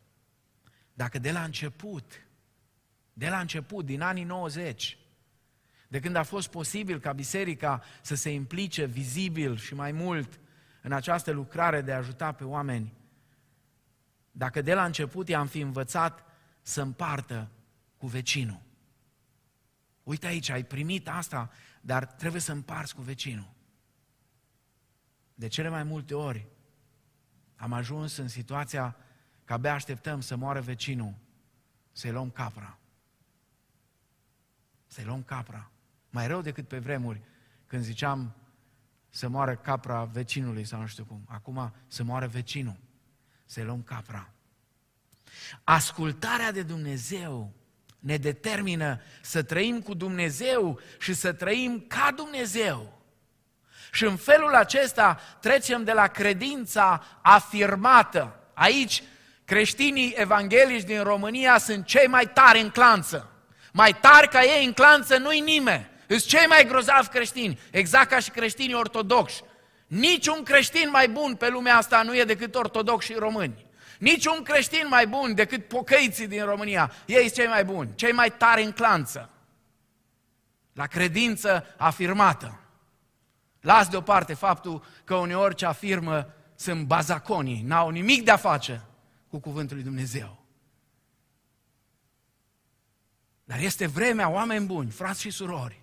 dacă 0.94 1.18
de 1.18 1.32
la 1.32 1.44
început, 1.44 2.26
de 3.12 3.28
la 3.28 3.40
început, 3.40 3.84
din 3.84 4.00
anii 4.00 4.24
90, 4.24 4.98
de 5.88 6.00
când 6.00 6.16
a 6.16 6.22
fost 6.22 6.48
posibil 6.48 7.00
ca 7.00 7.12
biserica 7.12 7.82
să 8.02 8.14
se 8.14 8.30
implice 8.30 8.84
vizibil 8.84 9.56
și 9.56 9.74
mai 9.74 9.92
mult 9.92 10.40
în 10.82 10.92
această 10.92 11.30
lucrare 11.30 11.80
de 11.80 11.92
a 11.92 11.96
ajuta 11.96 12.32
pe 12.32 12.44
oameni, 12.44 12.92
dacă 14.30 14.62
de 14.62 14.74
la 14.74 14.84
început 14.84 15.28
i-am 15.28 15.46
fi 15.46 15.60
învățat 15.60 16.24
să 16.62 16.82
împartă 16.82 17.50
cu 17.96 18.06
vecinul. 18.06 18.60
Uite 20.02 20.26
aici, 20.26 20.48
ai 20.48 20.64
primit 20.64 21.08
asta, 21.08 21.50
dar 21.80 22.06
trebuie 22.06 22.40
să 22.40 22.52
împarți 22.52 22.94
cu 22.94 23.02
vecinul. 23.02 23.52
De 25.34 25.48
cele 25.48 25.68
mai 25.68 25.82
multe 25.82 26.14
ori 26.14 26.46
am 27.56 27.72
ajuns 27.72 28.16
în 28.16 28.28
situația 28.28 28.96
că 29.44 29.52
abia 29.52 29.72
așteptăm 29.72 30.20
să 30.20 30.36
moară 30.36 30.60
vecinul, 30.60 31.14
să-i 31.92 32.10
luăm 32.10 32.30
capra. 32.30 32.78
Să-i 34.86 35.04
luăm 35.04 35.22
capra. 35.22 35.70
Mai 36.10 36.26
rău 36.26 36.40
decât 36.40 36.68
pe 36.68 36.78
vremuri, 36.78 37.20
când 37.66 37.82
ziceam 37.82 38.34
să 39.10 39.28
moară 39.28 39.56
capra 39.56 40.04
vecinului 40.04 40.64
sau 40.64 40.80
nu 40.80 40.86
știu 40.86 41.04
cum. 41.04 41.24
Acum 41.28 41.72
să 41.86 42.02
moară 42.02 42.26
vecinul, 42.26 42.76
să-i 43.44 43.64
luăm 43.64 43.82
capra. 43.82 44.30
Ascultarea 45.64 46.52
de 46.52 46.62
Dumnezeu 46.62 47.52
ne 47.98 48.16
determină 48.16 49.00
să 49.20 49.42
trăim 49.42 49.80
cu 49.80 49.94
Dumnezeu 49.94 50.80
și 50.98 51.14
să 51.14 51.32
trăim 51.32 51.84
ca 51.88 52.12
Dumnezeu. 52.16 52.98
Și 53.92 54.04
în 54.04 54.16
felul 54.16 54.54
acesta 54.54 55.20
trecem 55.40 55.84
de 55.84 55.92
la 55.92 56.06
credința 56.06 57.04
afirmată. 57.22 58.34
Aici 58.54 59.02
creștinii 59.44 60.14
evanghelici 60.16 60.84
din 60.84 61.02
România 61.02 61.58
sunt 61.58 61.86
cei 61.86 62.06
mai 62.06 62.30
tari 62.32 62.60
în 62.60 62.70
clanță. 62.70 63.30
Mai 63.72 63.96
tari 64.00 64.28
ca 64.28 64.42
ei 64.42 64.64
în 64.64 64.72
clanță 64.72 65.16
nu-i 65.16 65.40
nimeni. 65.40 65.89
Sunt 66.18 66.22
cei 66.22 66.46
mai 66.46 66.66
grozavi 66.66 67.08
creștini, 67.08 67.58
exact 67.70 68.08
ca 68.08 68.18
și 68.18 68.30
creștinii 68.30 68.74
ortodoxi. 68.74 69.42
Niciun 69.86 70.42
creștin 70.42 70.88
mai 70.90 71.08
bun 71.08 71.34
pe 71.34 71.48
lumea 71.48 71.76
asta 71.76 72.02
nu 72.02 72.16
e 72.16 72.24
decât 72.24 72.54
ortodoxi 72.54 73.12
și 73.12 73.18
români. 73.18 73.66
Niciun 73.98 74.42
creștin 74.42 74.86
mai 74.88 75.06
bun 75.06 75.34
decât 75.34 75.68
pocăiții 75.68 76.26
din 76.26 76.44
România. 76.44 76.92
Ei 77.06 77.22
sunt 77.22 77.34
cei 77.34 77.46
mai 77.46 77.64
buni, 77.64 77.94
cei 77.94 78.12
mai 78.12 78.32
tari 78.32 78.62
în 78.62 78.72
clanță. 78.72 79.30
La 80.72 80.86
credință 80.86 81.74
afirmată. 81.76 82.60
Las 83.60 83.88
deoparte 83.88 84.34
faptul 84.34 84.84
că 85.04 85.14
uneori 85.14 85.54
ce 85.54 85.66
afirmă 85.66 86.34
sunt 86.54 86.86
bazaconii, 86.86 87.62
n-au 87.62 87.88
nimic 87.88 88.24
de 88.24 88.30
a 88.30 88.36
face 88.36 88.84
cu 89.28 89.38
cuvântul 89.38 89.76
lui 89.76 89.84
Dumnezeu. 89.84 90.44
Dar 93.44 93.58
este 93.58 93.86
vremea, 93.86 94.28
oameni 94.28 94.66
buni, 94.66 94.90
frați 94.90 95.20
și 95.20 95.30
surori, 95.30 95.79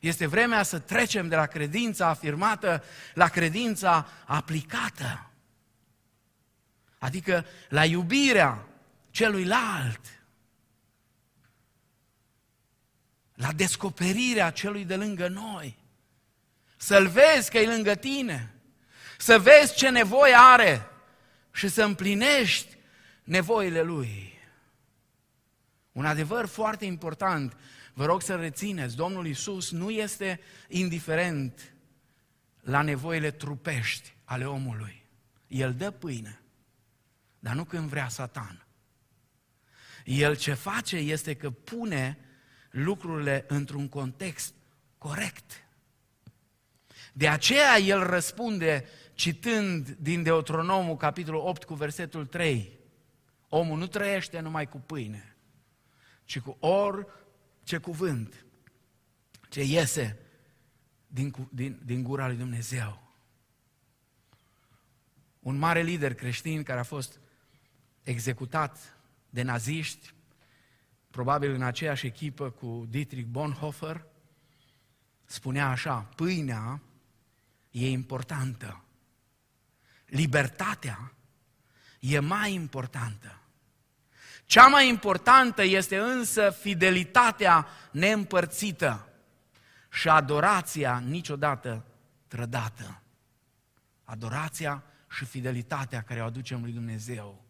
este 0.00 0.26
vremea 0.26 0.62
să 0.62 0.78
trecem 0.78 1.28
de 1.28 1.36
la 1.36 1.46
credința 1.46 2.06
afirmată 2.06 2.84
la 3.14 3.28
credința 3.28 4.08
aplicată. 4.24 5.30
Adică 6.98 7.46
la 7.68 7.84
iubirea 7.84 8.66
celuilalt. 9.10 10.00
La 13.34 13.52
descoperirea 13.52 14.50
celui 14.50 14.84
de 14.84 14.96
lângă 14.96 15.28
noi. 15.28 15.78
Să-l 16.76 17.06
vezi 17.06 17.50
că 17.50 17.58
e 17.58 17.66
lângă 17.66 17.94
tine. 17.94 18.54
Să 19.18 19.38
vezi 19.38 19.74
ce 19.74 19.88
nevoie 19.88 20.34
are 20.36 20.90
și 21.52 21.68
să 21.68 21.84
împlinești 21.84 22.76
nevoile 23.24 23.82
lui. 23.82 24.38
Un 25.92 26.06
adevăr 26.06 26.46
foarte 26.46 26.84
important 26.84 27.56
Vă 27.98 28.04
rog 28.04 28.22
să 28.22 28.34
rețineți, 28.34 28.96
Domnul 28.96 29.26
Isus 29.26 29.70
nu 29.70 29.90
este 29.90 30.40
indiferent 30.68 31.74
la 32.60 32.82
nevoile 32.82 33.30
trupești 33.30 34.14
ale 34.24 34.44
omului. 34.44 35.04
El 35.46 35.74
dă 35.74 35.90
pâine, 35.90 36.40
dar 37.38 37.54
nu 37.54 37.64
când 37.64 37.88
vrea 37.88 38.08
satan. 38.08 38.66
El 40.04 40.36
ce 40.36 40.54
face 40.54 40.96
este 40.96 41.34
că 41.34 41.50
pune 41.50 42.18
lucrurile 42.70 43.44
într-un 43.48 43.88
context 43.88 44.54
corect. 44.98 45.66
De 47.12 47.28
aceea 47.28 47.78
el 47.78 48.06
răspunde 48.06 48.84
citând 49.14 49.88
din 49.88 50.22
Deuteronomul 50.22 50.96
capitolul 50.96 51.46
8 51.46 51.64
cu 51.64 51.74
versetul 51.74 52.26
3. 52.26 52.78
Omul 53.48 53.78
nu 53.78 53.86
trăiește 53.86 54.40
numai 54.40 54.68
cu 54.68 54.78
pâine, 54.78 55.36
ci 56.24 56.38
cu 56.38 56.56
or 56.60 57.16
ce 57.68 57.78
cuvânt, 57.78 58.44
ce 59.48 59.62
iese 59.62 60.18
din, 61.06 61.34
din, 61.50 61.80
din 61.84 62.02
gura 62.02 62.26
lui 62.26 62.36
Dumnezeu. 62.36 63.12
Un 65.40 65.56
mare 65.56 65.82
lider 65.82 66.14
creștin 66.14 66.62
care 66.62 66.78
a 66.78 66.82
fost 66.82 67.20
executat 68.02 68.98
de 69.30 69.42
naziști, 69.42 70.14
probabil 71.10 71.50
în 71.50 71.62
aceeași 71.62 72.06
echipă 72.06 72.50
cu 72.50 72.86
Dietrich 72.88 73.26
Bonhoeffer, 73.26 74.06
spunea 75.24 75.68
așa, 75.68 76.00
pâinea 76.00 76.82
e 77.70 77.90
importantă, 77.90 78.84
libertatea 80.06 81.12
e 82.00 82.18
mai 82.18 82.52
importantă. 82.52 83.42
Cea 84.48 84.66
mai 84.66 84.88
importantă 84.88 85.62
este 85.62 85.98
însă 85.98 86.50
fidelitatea 86.50 87.66
neîmpărțită 87.90 89.08
și 89.90 90.08
adorația 90.08 90.98
niciodată 90.98 91.84
trădată. 92.26 93.02
Adorația 94.04 94.84
și 95.10 95.24
fidelitatea 95.24 96.02
care 96.02 96.20
o 96.20 96.24
aducem 96.24 96.60
lui 96.60 96.72
Dumnezeu 96.72 97.44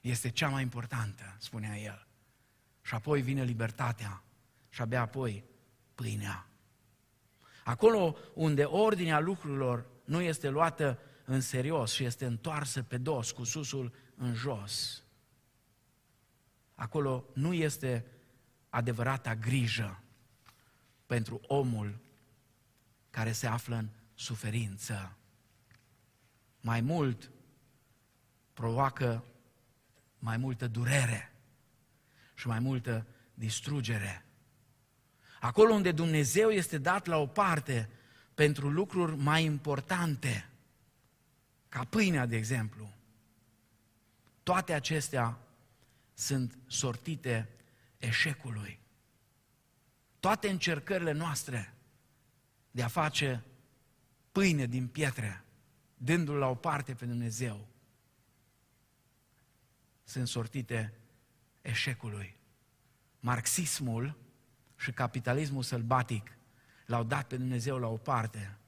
este 0.00 0.30
cea 0.30 0.48
mai 0.48 0.62
importantă, 0.62 1.36
spunea 1.38 1.76
el. 1.78 2.06
Și 2.82 2.94
apoi 2.94 3.22
vine 3.22 3.42
libertatea 3.42 4.22
și 4.68 4.82
abia 4.82 5.00
apoi 5.00 5.44
pâinea. 5.94 6.46
Acolo 7.64 8.16
unde 8.34 8.64
ordinea 8.64 9.20
lucrurilor 9.20 9.86
nu 10.04 10.20
este 10.20 10.48
luată 10.48 10.98
în 11.24 11.40
serios 11.40 11.92
și 11.92 12.04
este 12.04 12.24
întoarsă 12.24 12.82
pe 12.82 12.96
dos, 12.96 13.30
cu 13.30 13.44
susul 13.44 13.92
în 14.16 14.34
jos. 14.34 15.02
Acolo 16.78 17.24
nu 17.34 17.52
este 17.52 18.04
adevărata 18.68 19.34
grijă 19.34 20.02
pentru 21.06 21.40
omul 21.46 21.98
care 23.10 23.32
se 23.32 23.46
află 23.46 23.76
în 23.76 23.88
suferință. 24.14 25.16
Mai 26.60 26.80
mult, 26.80 27.30
provoacă 28.52 29.24
mai 30.18 30.36
multă 30.36 30.66
durere 30.66 31.32
și 32.34 32.46
mai 32.46 32.58
multă 32.58 33.06
distrugere. 33.34 34.24
Acolo 35.40 35.72
unde 35.72 35.92
Dumnezeu 35.92 36.50
este 36.50 36.78
dat 36.78 37.06
la 37.06 37.16
o 37.16 37.26
parte 37.26 37.88
pentru 38.34 38.68
lucruri 38.68 39.16
mai 39.16 39.44
importante, 39.44 40.48
ca 41.68 41.84
pâinea, 41.84 42.26
de 42.26 42.36
exemplu, 42.36 42.92
toate 44.42 44.72
acestea 44.72 45.38
sunt 46.18 46.58
sortite 46.66 47.48
eșecului. 47.98 48.80
Toate 50.20 50.48
încercările 50.48 51.12
noastre 51.12 51.74
de 52.70 52.82
a 52.82 52.88
face 52.88 53.44
pâine 54.32 54.66
din 54.66 54.88
pietre, 54.88 55.44
dându-l 55.96 56.36
la 56.36 56.46
o 56.46 56.54
parte 56.54 56.94
pe 56.94 57.04
Dumnezeu, 57.04 57.68
sunt 60.04 60.28
sortite 60.28 60.94
eșecului. 61.62 62.36
Marxismul 63.20 64.18
și 64.76 64.92
capitalismul 64.92 65.62
sălbatic 65.62 66.36
l-au 66.86 67.04
dat 67.04 67.26
pe 67.26 67.36
Dumnezeu 67.36 67.78
la 67.78 67.86
o 67.86 67.96
parte 67.96 68.58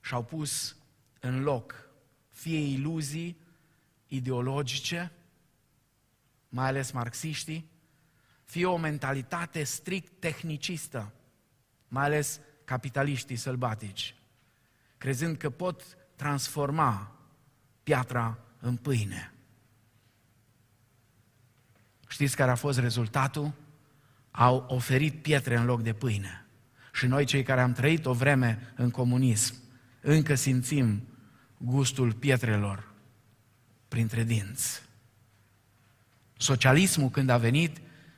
și 0.00 0.14
au 0.14 0.24
pus 0.24 0.76
în 1.20 1.42
loc 1.42 1.88
fie 2.28 2.58
iluzii 2.58 3.40
ideologice, 4.06 5.12
mai 6.52 6.66
ales 6.66 6.90
marxiștii, 6.90 7.70
fie 8.44 8.66
o 8.66 8.76
mentalitate 8.76 9.62
strict 9.62 10.12
tehnicistă, 10.18 11.12
mai 11.88 12.04
ales 12.04 12.40
capitaliștii 12.64 13.36
sălbatici, 13.36 14.14
crezând 14.98 15.36
că 15.36 15.50
pot 15.50 15.82
transforma 16.16 17.16
piatra 17.82 18.38
în 18.58 18.76
pâine. 18.76 19.32
Știți 22.08 22.36
care 22.36 22.50
a 22.50 22.54
fost 22.54 22.78
rezultatul? 22.78 23.52
Au 24.30 24.64
oferit 24.68 25.22
pietre 25.22 25.56
în 25.56 25.64
loc 25.64 25.82
de 25.82 25.92
pâine. 25.92 26.46
Și 26.92 27.06
noi, 27.06 27.24
cei 27.24 27.42
care 27.42 27.60
am 27.60 27.72
trăit 27.72 28.06
o 28.06 28.12
vreme 28.12 28.72
în 28.76 28.90
comunism, 28.90 29.54
încă 30.00 30.34
simțim 30.34 31.08
gustul 31.56 32.12
pietrelor 32.12 32.92
printre 33.88 34.22
dinți. 34.22 34.82
Socialismul, 36.42 37.08
când 37.08 37.28
a 37.28 37.36
venit, 37.36 37.76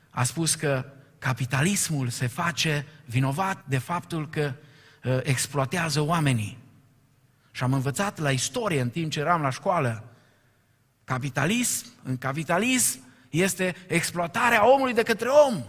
a 0.09 0.23
spus 0.23 0.55
că 0.55 0.85
capitalismul 1.17 2.09
se 2.09 2.27
face 2.27 2.85
vinovat 3.05 3.63
de 3.67 3.77
faptul 3.77 4.29
că 4.29 4.53
uh, 5.03 5.19
exploatează 5.23 6.01
oamenii. 6.01 6.57
Și 7.51 7.63
am 7.63 7.73
învățat 7.73 8.19
la 8.19 8.31
istorie 8.31 8.81
în 8.81 8.89
timp 8.89 9.11
ce 9.11 9.19
eram 9.19 9.41
la 9.41 9.49
școală. 9.49 10.03
Capitalism, 11.03 11.85
în 12.03 12.17
capitalism 12.17 12.99
este 13.29 13.75
exploatarea 13.87 14.73
omului 14.73 14.93
de 14.93 15.03
către 15.03 15.27
om. 15.27 15.63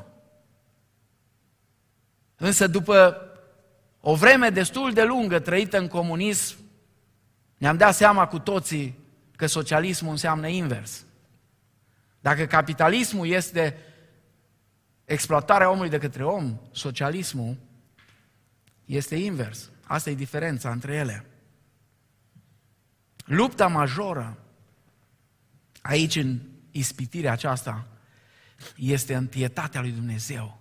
Însă 2.37 2.67
după 2.67 3.17
o 4.01 4.15
vreme 4.15 4.51
destul 4.51 4.93
de 4.93 5.05
lungă 5.05 5.39
trăită 5.39 5.79
în 5.79 5.89
comunism, 5.89 6.57
ne-am 7.57 7.77
dat 7.77 7.95
seama 7.95 8.27
cu 8.27 8.39
toții 8.39 8.99
că 9.37 9.47
socialismul 9.47 10.11
înseamnă 10.11 10.47
invers. 10.47 11.06
Dacă 12.27 12.47
capitalismul 12.47 13.27
este 13.27 13.77
exploatarea 15.05 15.71
omului 15.71 15.91
de 15.91 15.99
către 15.99 16.25
om, 16.25 16.61
socialismul 16.73 17.57
este 18.85 19.15
invers. 19.15 19.71
Asta 19.83 20.11
e 20.11 20.15
diferența 20.15 20.71
între 20.71 20.95
ele. 20.95 21.25
Lupta 23.25 23.67
majoră 23.67 24.39
aici 25.83 26.17
în 26.17 26.41
ispitirea 26.71 27.33
aceasta 27.33 27.87
este 28.77 29.15
întietatea 29.15 29.81
lui 29.81 29.91
Dumnezeu. 29.91 30.61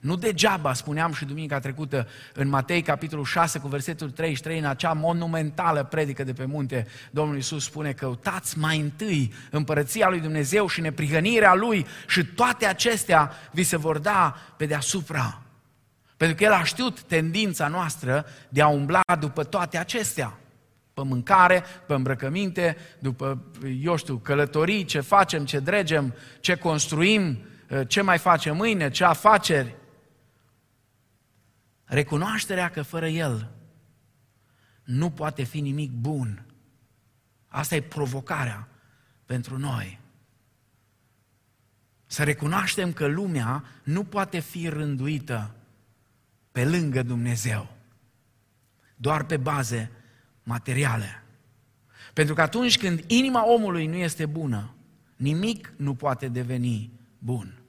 Nu 0.00 0.16
degeaba, 0.16 0.72
spuneam 0.72 1.12
și 1.12 1.24
duminica 1.24 1.58
trecută 1.58 2.08
în 2.34 2.48
Matei, 2.48 2.82
capitolul 2.82 3.24
6, 3.24 3.58
cu 3.58 3.68
versetul 3.68 4.10
33, 4.10 4.58
în 4.58 4.64
acea 4.64 4.92
monumentală 4.92 5.84
predică 5.84 6.24
de 6.24 6.32
pe 6.32 6.44
munte, 6.44 6.86
Domnul 7.10 7.36
Iisus 7.36 7.64
spune, 7.64 7.92
căutați 7.92 8.58
mai 8.58 8.78
întâi 8.78 9.32
împărăția 9.50 10.08
lui 10.08 10.20
Dumnezeu 10.20 10.66
și 10.68 10.80
neprihănirea 10.80 11.54
Lui 11.54 11.86
și 12.08 12.24
toate 12.24 12.66
acestea 12.66 13.32
vi 13.50 13.62
se 13.62 13.76
vor 13.76 13.98
da 13.98 14.36
pe 14.56 14.66
deasupra. 14.66 15.42
Pentru 16.16 16.36
că 16.36 16.44
El 16.44 16.52
a 16.52 16.64
știut 16.64 17.02
tendința 17.02 17.68
noastră 17.68 18.26
de 18.48 18.62
a 18.62 18.68
umbla 18.68 19.02
după 19.18 19.44
toate 19.44 19.78
acestea. 19.78 20.38
Pe 20.94 21.02
mâncare, 21.04 21.64
pe 21.86 21.94
îmbrăcăminte, 21.94 22.76
după, 22.98 23.42
eu 23.82 23.96
știu, 23.96 24.16
călătorii, 24.16 24.84
ce 24.84 25.00
facem, 25.00 25.44
ce 25.44 25.58
dregem, 25.58 26.14
ce 26.40 26.54
construim, 26.54 27.38
ce 27.86 28.00
mai 28.00 28.18
facem 28.18 28.56
mâine, 28.56 28.90
ce 28.90 29.04
afaceri. 29.04 29.78
Recunoașterea 31.90 32.70
că 32.70 32.82
fără 32.82 33.08
El 33.08 33.50
nu 34.84 35.10
poate 35.10 35.42
fi 35.42 35.60
nimic 35.60 35.90
bun. 35.90 36.46
Asta 37.48 37.74
e 37.74 37.80
provocarea 37.80 38.68
pentru 39.26 39.58
noi. 39.58 39.98
Să 42.06 42.22
recunoaștem 42.22 42.92
că 42.92 43.06
lumea 43.06 43.64
nu 43.82 44.04
poate 44.04 44.38
fi 44.38 44.68
rânduită 44.68 45.54
pe 46.52 46.64
lângă 46.64 47.02
Dumnezeu, 47.02 47.76
doar 48.96 49.24
pe 49.24 49.36
baze 49.36 49.90
materiale. 50.42 51.22
Pentru 52.12 52.34
că 52.34 52.40
atunci 52.40 52.78
când 52.78 53.04
inima 53.06 53.52
omului 53.52 53.86
nu 53.86 53.96
este 53.96 54.26
bună, 54.26 54.74
nimic 55.16 55.72
nu 55.76 55.94
poate 55.94 56.28
deveni 56.28 56.90
bun. 57.18 57.62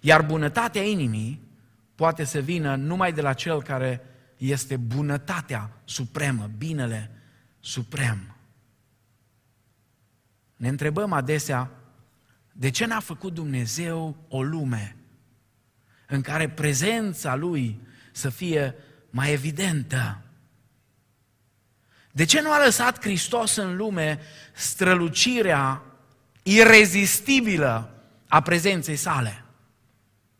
Iar 0.00 0.22
bunătatea 0.22 0.82
inimii 0.82 1.48
poate 2.00 2.24
să 2.24 2.38
vină 2.38 2.74
numai 2.74 3.12
de 3.12 3.20
la 3.20 3.32
cel 3.32 3.62
care 3.62 4.00
este 4.36 4.76
bunătatea 4.76 5.70
supremă, 5.84 6.50
binele 6.58 7.10
suprem. 7.58 8.36
Ne 10.56 10.68
întrebăm 10.68 11.12
adesea, 11.12 11.70
de 12.52 12.70
ce 12.70 12.86
n-a 12.86 13.00
făcut 13.00 13.34
Dumnezeu 13.34 14.16
o 14.28 14.42
lume 14.42 14.96
în 16.06 16.20
care 16.20 16.48
prezența 16.48 17.34
Lui 17.34 17.80
să 18.12 18.28
fie 18.28 18.74
mai 19.10 19.32
evidentă? 19.32 20.22
De 22.12 22.24
ce 22.24 22.40
nu 22.40 22.52
a 22.52 22.64
lăsat 22.64 23.00
Hristos 23.00 23.56
în 23.56 23.76
lume 23.76 24.20
strălucirea 24.52 25.82
irezistibilă 26.42 28.02
a 28.28 28.40
prezenței 28.40 28.96
sale? 28.96 29.44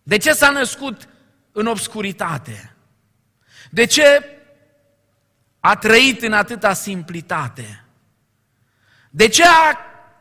De 0.03 0.17
ce 0.17 0.33
s-a 0.33 0.51
născut 0.51 1.09
în 1.53 1.67
obscuritate? 1.67 2.75
De 3.71 3.85
ce 3.85 4.25
a 5.61 5.77
trăit 5.77 6.23
în 6.23 6.33
atâta 6.33 6.73
simplitate? 6.73 7.85
De 9.11 9.29
ce 9.29 9.45
a 9.45 9.77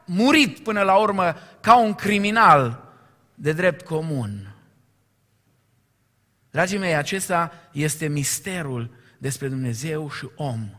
murit 0.06 0.60
până 0.60 0.82
la 0.82 0.98
urmă 0.98 1.36
ca 1.62 1.78
un 1.78 1.94
criminal 1.94 2.94
de 3.36 3.52
drept 3.52 3.86
comun? 3.86 4.56
Dragii 6.52 6.78
mei, 6.78 6.96
acesta 6.96 7.52
este 7.72 8.08
misterul 8.08 8.96
despre 9.18 9.48
Dumnezeu 9.48 10.12
și 10.12 10.30
om, 10.36 10.70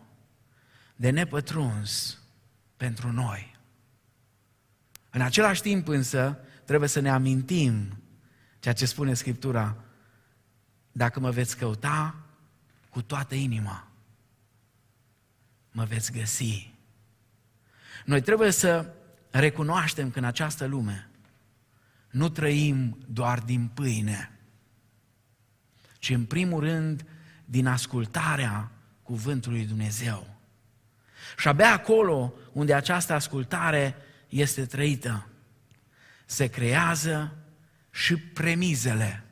de 0.96 1.10
nepătruns 1.10 2.18
pentru 2.76 3.12
noi. 3.12 3.58
În 5.10 5.20
același 5.20 5.62
timp 5.62 5.88
însă, 5.88 6.38
trebuie 6.64 6.88
să 6.88 7.00
ne 7.00 7.10
amintim 7.10 8.02
ceea 8.58 8.74
ce 8.74 8.86
spune 8.86 9.14
Scriptura 9.14 9.76
dacă 10.92 11.20
mă 11.20 11.30
veți 11.30 11.56
căuta 11.56 12.14
cu 12.90 13.02
toată 13.02 13.34
inima, 13.34 13.88
mă 15.70 15.84
veți 15.84 16.12
găsi. 16.12 16.74
Noi 18.04 18.20
trebuie 18.20 18.50
să 18.50 18.92
recunoaștem 19.30 20.10
că 20.10 20.18
în 20.18 20.24
această 20.24 20.66
lume 20.66 21.10
nu 22.10 22.28
trăim 22.28 22.98
doar 23.06 23.38
din 23.38 23.68
pâine, 23.68 24.38
ci 25.98 26.10
în 26.10 26.24
primul 26.24 26.60
rând 26.60 27.06
din 27.44 27.66
ascultarea 27.66 28.70
cuvântului 29.02 29.66
Dumnezeu. 29.66 30.36
Și 31.36 31.48
abia 31.48 31.72
acolo 31.72 32.32
unde 32.52 32.74
această 32.74 33.12
ascultare 33.12 33.94
este 34.28 34.66
trăită, 34.66 35.28
se 36.26 36.46
creează 36.46 37.36
și 37.90 38.16
premizele 38.16 39.24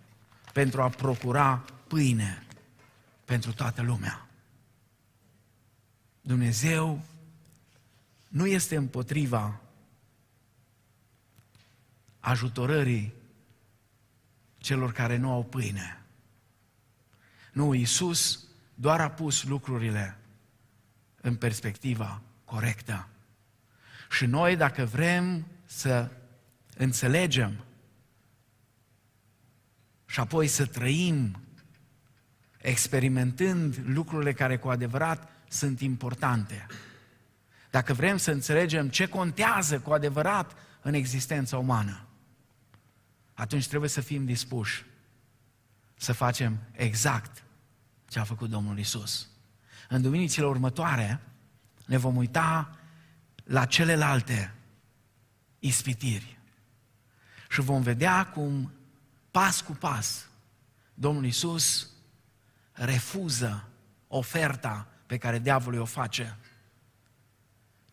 pentru 0.59 0.83
a 0.83 0.89
procura 0.89 1.65
pâine. 1.87 2.43
pentru 3.25 3.53
toată 3.53 3.83
lumea. 3.83 4.27
Dumnezeu 6.21 7.03
nu 8.29 8.47
este 8.47 8.77
împotriva 8.77 9.61
ajutorării 12.21 13.13
celor 14.59 14.93
care 14.93 15.17
nu 15.17 15.31
au 15.31 15.45
pâine. 15.45 16.03
Nu, 17.53 17.75
Iisus 17.75 18.45
doar 18.75 19.01
a 19.01 19.11
pus 19.11 19.45
lucrurile 19.45 20.19
în 21.21 21.37
perspectiva 21.37 22.23
corectă. 22.45 23.09
Și 24.11 24.27
noi, 24.27 24.57
dacă 24.57 24.85
vrem 24.85 25.47
să 25.65 26.11
înțelegem 26.77 27.65
și 30.09 30.21
apoi 30.21 30.47
să 30.47 30.67
trăim 30.67 31.41
experimentând 32.59 33.83
lucrurile 33.85 34.33
care 34.33 34.57
cu 34.57 34.69
adevărat 34.69 35.31
sunt 35.49 35.81
importante, 35.81 36.67
dacă 37.71 37.93
vrem 37.93 38.17
să 38.17 38.31
înțelegem 38.31 38.89
ce 38.89 39.09
contează 39.09 39.81
cu 39.81 39.93
adevărat 39.93 40.57
în 40.83 40.95
existența 40.95 41.59
umană, 41.59 42.07
atunci 43.35 43.69
trebuie 43.69 43.91
să 43.91 44.01
fim 44.01 44.25
dispuși 44.25 44.85
să 45.95 46.13
facem 46.13 46.59
exact 46.73 47.43
ce 48.09 48.19
a 48.19 48.25
făcut 48.25 48.51
Domnul 48.51 48.79
Isus. 48.79 49.29
În 49.89 50.03
duminicile 50.03 50.47
următoare 50.47 51.21
ne 51.87 51.97
vom 51.97 52.17
uita 52.17 52.79
la 53.45 53.65
celelalte 53.65 54.55
ispitiri 55.59 56.39
și 57.49 57.61
vom 57.61 57.83
vedea 57.83 58.27
cum 58.27 58.73
pas 59.39 59.61
cu 59.61 59.73
pas 59.73 60.29
Domnul 60.95 61.25
Isus 61.25 61.89
refuză 62.73 63.69
oferta 64.09 64.87
pe 65.07 65.17
care 65.17 65.39
diavolul 65.39 65.81
o 65.81 65.85
face 65.85 66.37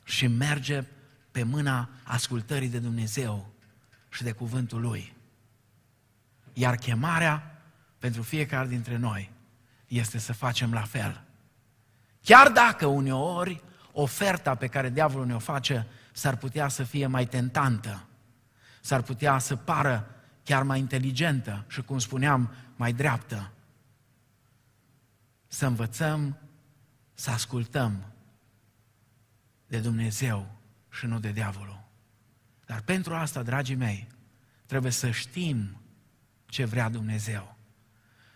și 0.03 0.27
merge 0.27 0.83
pe 1.31 1.43
mâna 1.43 1.89
ascultării 2.03 2.69
de 2.69 2.79
Dumnezeu 2.79 3.53
și 4.09 4.23
de 4.23 4.31
cuvântul 4.31 4.81
Lui. 4.81 5.15
Iar 6.53 6.75
chemarea 6.75 7.61
pentru 7.99 8.21
fiecare 8.21 8.67
dintre 8.67 8.97
noi 8.97 9.31
este 9.87 10.17
să 10.17 10.33
facem 10.33 10.73
la 10.73 10.83
fel. 10.83 11.23
Chiar 12.23 12.51
dacă 12.51 12.85
uneori 12.85 13.63
oferta 13.91 14.55
pe 14.55 14.67
care 14.67 14.89
diavolul 14.89 15.25
ne-o 15.25 15.39
face 15.39 15.87
s-ar 16.11 16.35
putea 16.35 16.67
să 16.67 16.83
fie 16.83 17.07
mai 17.07 17.25
tentantă, 17.25 18.05
s-ar 18.81 19.01
putea 19.01 19.37
să 19.37 19.55
pară 19.55 20.14
chiar 20.45 20.63
mai 20.63 20.79
inteligentă 20.79 21.65
și, 21.67 21.81
cum 21.81 21.99
spuneam, 21.99 22.53
mai 22.75 22.93
dreaptă. 22.93 23.51
Să 25.47 25.65
învățăm 25.65 26.37
să 27.13 27.29
ascultăm 27.29 28.05
de 29.67 29.79
Dumnezeu 29.79 30.55
și 30.89 31.05
nu 31.05 31.19
de 31.19 31.31
diavolul. 31.31 31.83
Dar 32.65 32.81
pentru 32.81 33.13
asta, 33.13 33.43
dragii 33.43 33.75
mei, 33.75 34.07
trebuie 34.65 34.91
să 34.91 35.11
știm 35.11 35.81
ce 36.45 36.65
vrea 36.65 36.89
Dumnezeu. 36.89 37.55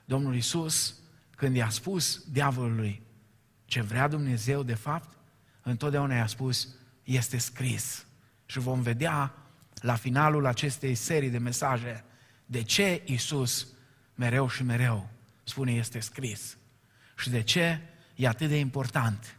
Domnul 0.06 0.36
Isus, 0.36 0.96
când 1.36 1.56
i-a 1.56 1.70
spus 1.70 2.24
diavolului 2.32 3.02
ce 3.66 3.82
vrea 3.82 4.08
Dumnezeu, 4.08 4.64
de 4.64 4.74
fapt, 4.74 5.18
întotdeauna 5.62 6.16
i-a 6.16 6.28
spus, 6.28 6.68
este 7.04 7.38
scris. 7.38 8.06
Și 8.46 8.60
vom 8.60 8.82
vedea 8.82 9.34
la 9.80 9.96
finalul 9.96 10.46
acestei 10.46 10.96
serii 10.96 11.30
de 11.30 11.38
mesaje 11.38 12.04
de 12.46 12.64
ce 12.64 13.02
Isus 13.06 13.68
mereu 14.16 14.50
și 14.50 14.64
mereu 14.64 15.10
spune 15.44 15.72
este 15.72 16.00
scris. 16.00 16.58
Și 17.18 17.30
de 17.30 17.42
ce 17.42 17.82
e 18.16 18.28
atât 18.28 18.48
de 18.48 18.58
important 18.58 19.36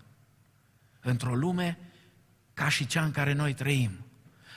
într-o 1.00 1.34
lume 1.34 1.78
ca 2.54 2.68
și 2.68 2.86
cea 2.86 3.04
în 3.04 3.10
care 3.10 3.32
noi 3.32 3.54
trăim. 3.54 4.04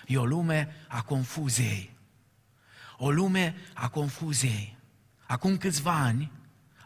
E 0.08 0.18
o 0.18 0.26
lume 0.26 0.76
a 0.88 1.02
confuziei. 1.02 1.98
O 2.98 3.12
lume 3.12 3.56
a 3.74 3.90
confuziei. 3.90 4.78
Acum 5.26 5.58
câțiva 5.58 6.00
ani 6.00 6.32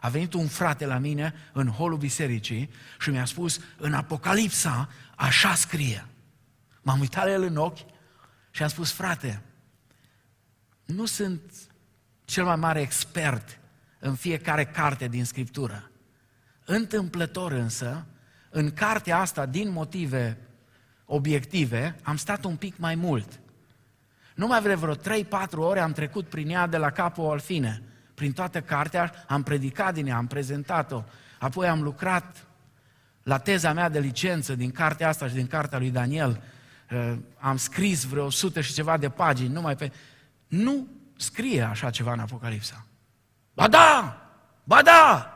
a 0.00 0.08
venit 0.08 0.32
un 0.32 0.46
frate 0.46 0.86
la 0.86 0.98
mine 0.98 1.34
în 1.52 1.68
holul 1.68 1.98
bisericii 1.98 2.70
și 3.00 3.10
mi-a 3.10 3.24
spus, 3.24 3.60
în 3.76 3.94
Apocalipsa 3.94 4.88
așa 5.16 5.54
scrie. 5.54 6.06
M-am 6.82 7.00
uitat 7.00 7.24
la 7.24 7.30
el 7.30 7.42
în 7.42 7.56
ochi 7.56 7.96
și 8.58 8.64
am 8.64 8.70
spus, 8.70 8.92
frate, 8.92 9.42
nu 10.84 11.06
sunt 11.06 11.40
cel 12.24 12.44
mai 12.44 12.56
mare 12.56 12.80
expert 12.80 13.58
în 13.98 14.14
fiecare 14.14 14.64
carte 14.64 15.08
din 15.08 15.24
Scriptură. 15.24 15.90
Întâmplător 16.64 17.52
însă, 17.52 18.06
în 18.50 18.70
cartea 18.70 19.18
asta, 19.18 19.46
din 19.46 19.70
motive 19.70 20.38
obiective, 21.04 21.96
am 22.02 22.16
stat 22.16 22.44
un 22.44 22.56
pic 22.56 22.76
mai 22.76 22.94
mult. 22.94 23.40
Numai 24.34 24.60
vreo 24.60 24.96
3-4 24.96 24.98
ore 25.52 25.80
am 25.80 25.92
trecut 25.92 26.28
prin 26.28 26.48
ea 26.48 26.66
de 26.66 26.76
la 26.76 26.90
capul 26.90 27.30
al 27.30 27.38
fine. 27.40 27.82
Prin 28.14 28.32
toată 28.32 28.60
cartea 28.60 29.24
am 29.28 29.42
predicat 29.42 29.94
din 29.94 30.06
ea, 30.06 30.16
am 30.16 30.26
prezentat-o. 30.26 31.04
Apoi 31.38 31.68
am 31.68 31.82
lucrat 31.82 32.46
la 33.22 33.38
teza 33.38 33.72
mea 33.72 33.88
de 33.88 33.98
licență 33.98 34.54
din 34.54 34.70
cartea 34.70 35.08
asta 35.08 35.28
și 35.28 35.34
din 35.34 35.46
cartea 35.46 35.78
lui 35.78 35.90
Daniel. 35.90 36.42
Uh, 36.92 37.16
am 37.38 37.56
scris 37.56 38.04
vreo 38.04 38.24
100 38.24 38.60
și 38.60 38.72
ceva 38.72 38.96
de 38.96 39.08
pagini 39.08 39.52
numai 39.52 39.76
pe... 39.76 39.92
Nu 40.46 40.86
scrie 41.16 41.62
așa 41.62 41.90
ceva 41.90 42.12
în 42.12 42.18
Apocalipsa. 42.18 42.86
Ba 43.54 43.68
da! 43.68 44.22
Ba 44.64 44.82
da! 44.82 45.32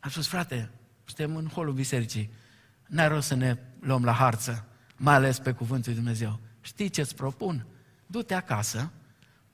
Am 0.00 0.10
spus, 0.10 0.26
frate, 0.26 0.70
suntem 1.04 1.36
în 1.36 1.48
holul 1.48 1.72
bisericii. 1.72 2.30
N-ai 2.86 3.08
rost 3.08 3.26
să 3.26 3.34
ne 3.34 3.56
luăm 3.80 4.04
la 4.04 4.12
harță, 4.12 4.64
mai 4.96 5.14
ales 5.14 5.38
pe 5.38 5.52
cuvântul 5.52 5.92
lui 5.92 6.02
Dumnezeu. 6.02 6.40
Știi 6.60 6.88
ce-ți 6.88 7.14
propun? 7.14 7.66
Du-te 8.06 8.34
acasă, 8.34 8.90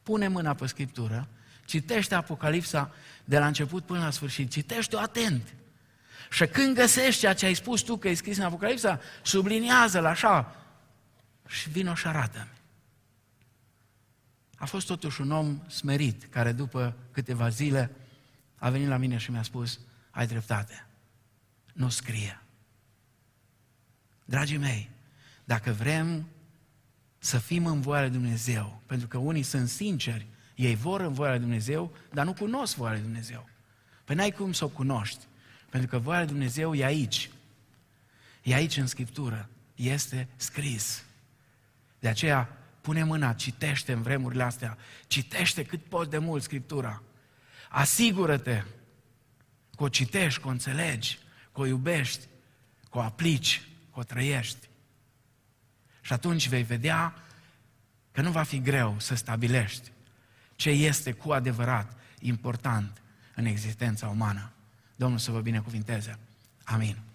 pune 0.03 0.29
mâna 0.29 0.55
pe 0.55 0.67
Scriptură, 0.67 1.29
citește 1.65 2.15
Apocalipsa 2.15 2.91
de 3.25 3.39
la 3.39 3.47
început 3.47 3.85
până 3.85 3.99
la 3.99 4.11
sfârșit, 4.11 4.51
citește-o 4.51 4.99
atent. 4.99 5.55
Și 6.31 6.47
când 6.47 6.75
găsești 6.75 7.21
ceea 7.21 7.35
ce 7.35 7.47
ai 7.47 7.55
spus 7.55 7.81
tu 7.81 7.97
că 7.97 8.09
e 8.09 8.15
scris 8.15 8.37
în 8.37 8.45
Apocalipsa, 8.45 9.01
subliniază-l 9.23 10.05
așa 10.05 10.55
și 11.51 11.71
vină 11.71 11.95
și 11.95 12.07
arată 12.07 12.49
A 14.57 14.67
fost 14.67 14.87
totuși 14.87 15.21
un 15.21 15.31
om 15.31 15.61
smerit, 15.69 16.25
care 16.25 16.53
după 16.53 16.97
câteva 17.11 17.49
zile 17.49 17.91
a 18.59 18.71
venit 18.71 18.89
la 18.89 18.97
mine 18.97 19.17
și 19.17 19.31
mi-a 19.31 19.43
spus, 19.43 19.81
ai 20.11 20.27
dreptate, 20.27 20.87
nu 21.73 21.89
scrie. 21.89 22.41
Dragii 24.25 24.57
mei, 24.57 24.91
dacă 25.45 25.73
vrem 25.73 26.27
să 27.19 27.39
fim 27.39 27.67
în 27.67 27.81
voia 27.81 28.01
lui 28.01 28.11
Dumnezeu, 28.11 28.83
pentru 28.87 29.09
că 29.09 29.19
unii 29.19 29.43
sunt 29.43 29.69
sinceri, 29.69 30.27
ei 30.55 30.75
vor 30.75 31.01
în 31.01 31.13
voia 31.13 31.31
lui 31.31 31.41
Dumnezeu, 31.41 31.93
dar 32.13 32.25
nu 32.25 32.33
cunosc 32.33 32.77
voia 32.77 32.93
lui 32.93 33.01
Dumnezeu. 33.01 33.49
Păi 34.05 34.17
n-ai 34.17 34.31
cum 34.31 34.53
să 34.53 34.65
o 34.65 34.69
cunoști, 34.69 35.25
pentru 35.71 35.89
că 35.89 35.99
voia 35.99 36.19
lui 36.19 36.29
Dumnezeu 36.29 36.75
e 36.75 36.85
aici. 36.85 37.31
E 38.43 38.55
aici 38.55 38.77
în 38.77 38.87
Scriptură. 38.87 39.49
Este 39.75 40.29
scris. 40.37 41.05
De 42.01 42.09
aceea, 42.09 42.57
pune 42.81 43.05
mâna, 43.05 43.33
citește 43.33 43.93
în 43.93 44.03
vremurile 44.03 44.43
astea, 44.43 44.79
citește 45.07 45.65
cât 45.65 45.85
poți 45.85 46.11
de 46.11 46.19
mult 46.19 46.43
Scriptura. 46.43 47.03
Asigură-te 47.69 48.63
că 49.77 49.83
o 49.83 49.89
citești, 49.89 50.41
că 50.41 50.47
o 50.47 50.51
înțelegi, 50.51 51.19
că 51.53 51.61
o 51.61 51.67
iubești, 51.67 52.25
că 52.91 52.99
o 52.99 53.01
aplici, 53.01 53.63
că 53.93 53.99
o 53.99 54.03
trăiești. 54.03 54.69
Și 56.01 56.13
atunci 56.13 56.49
vei 56.49 56.63
vedea 56.63 57.15
că 58.13 58.21
nu 58.21 58.31
va 58.31 58.43
fi 58.43 58.61
greu 58.61 58.97
să 58.99 59.15
stabilești 59.15 59.91
ce 60.61 60.71
este 60.71 61.13
cu 61.13 61.33
adevărat 61.33 61.97
important 62.19 63.03
în 63.35 63.45
existența 63.45 64.09
umană. 64.09 64.51
Domnul 64.97 65.19
să 65.19 65.31
vă 65.31 65.41
binecuvinteze. 65.41 66.19
Amin. 66.65 67.10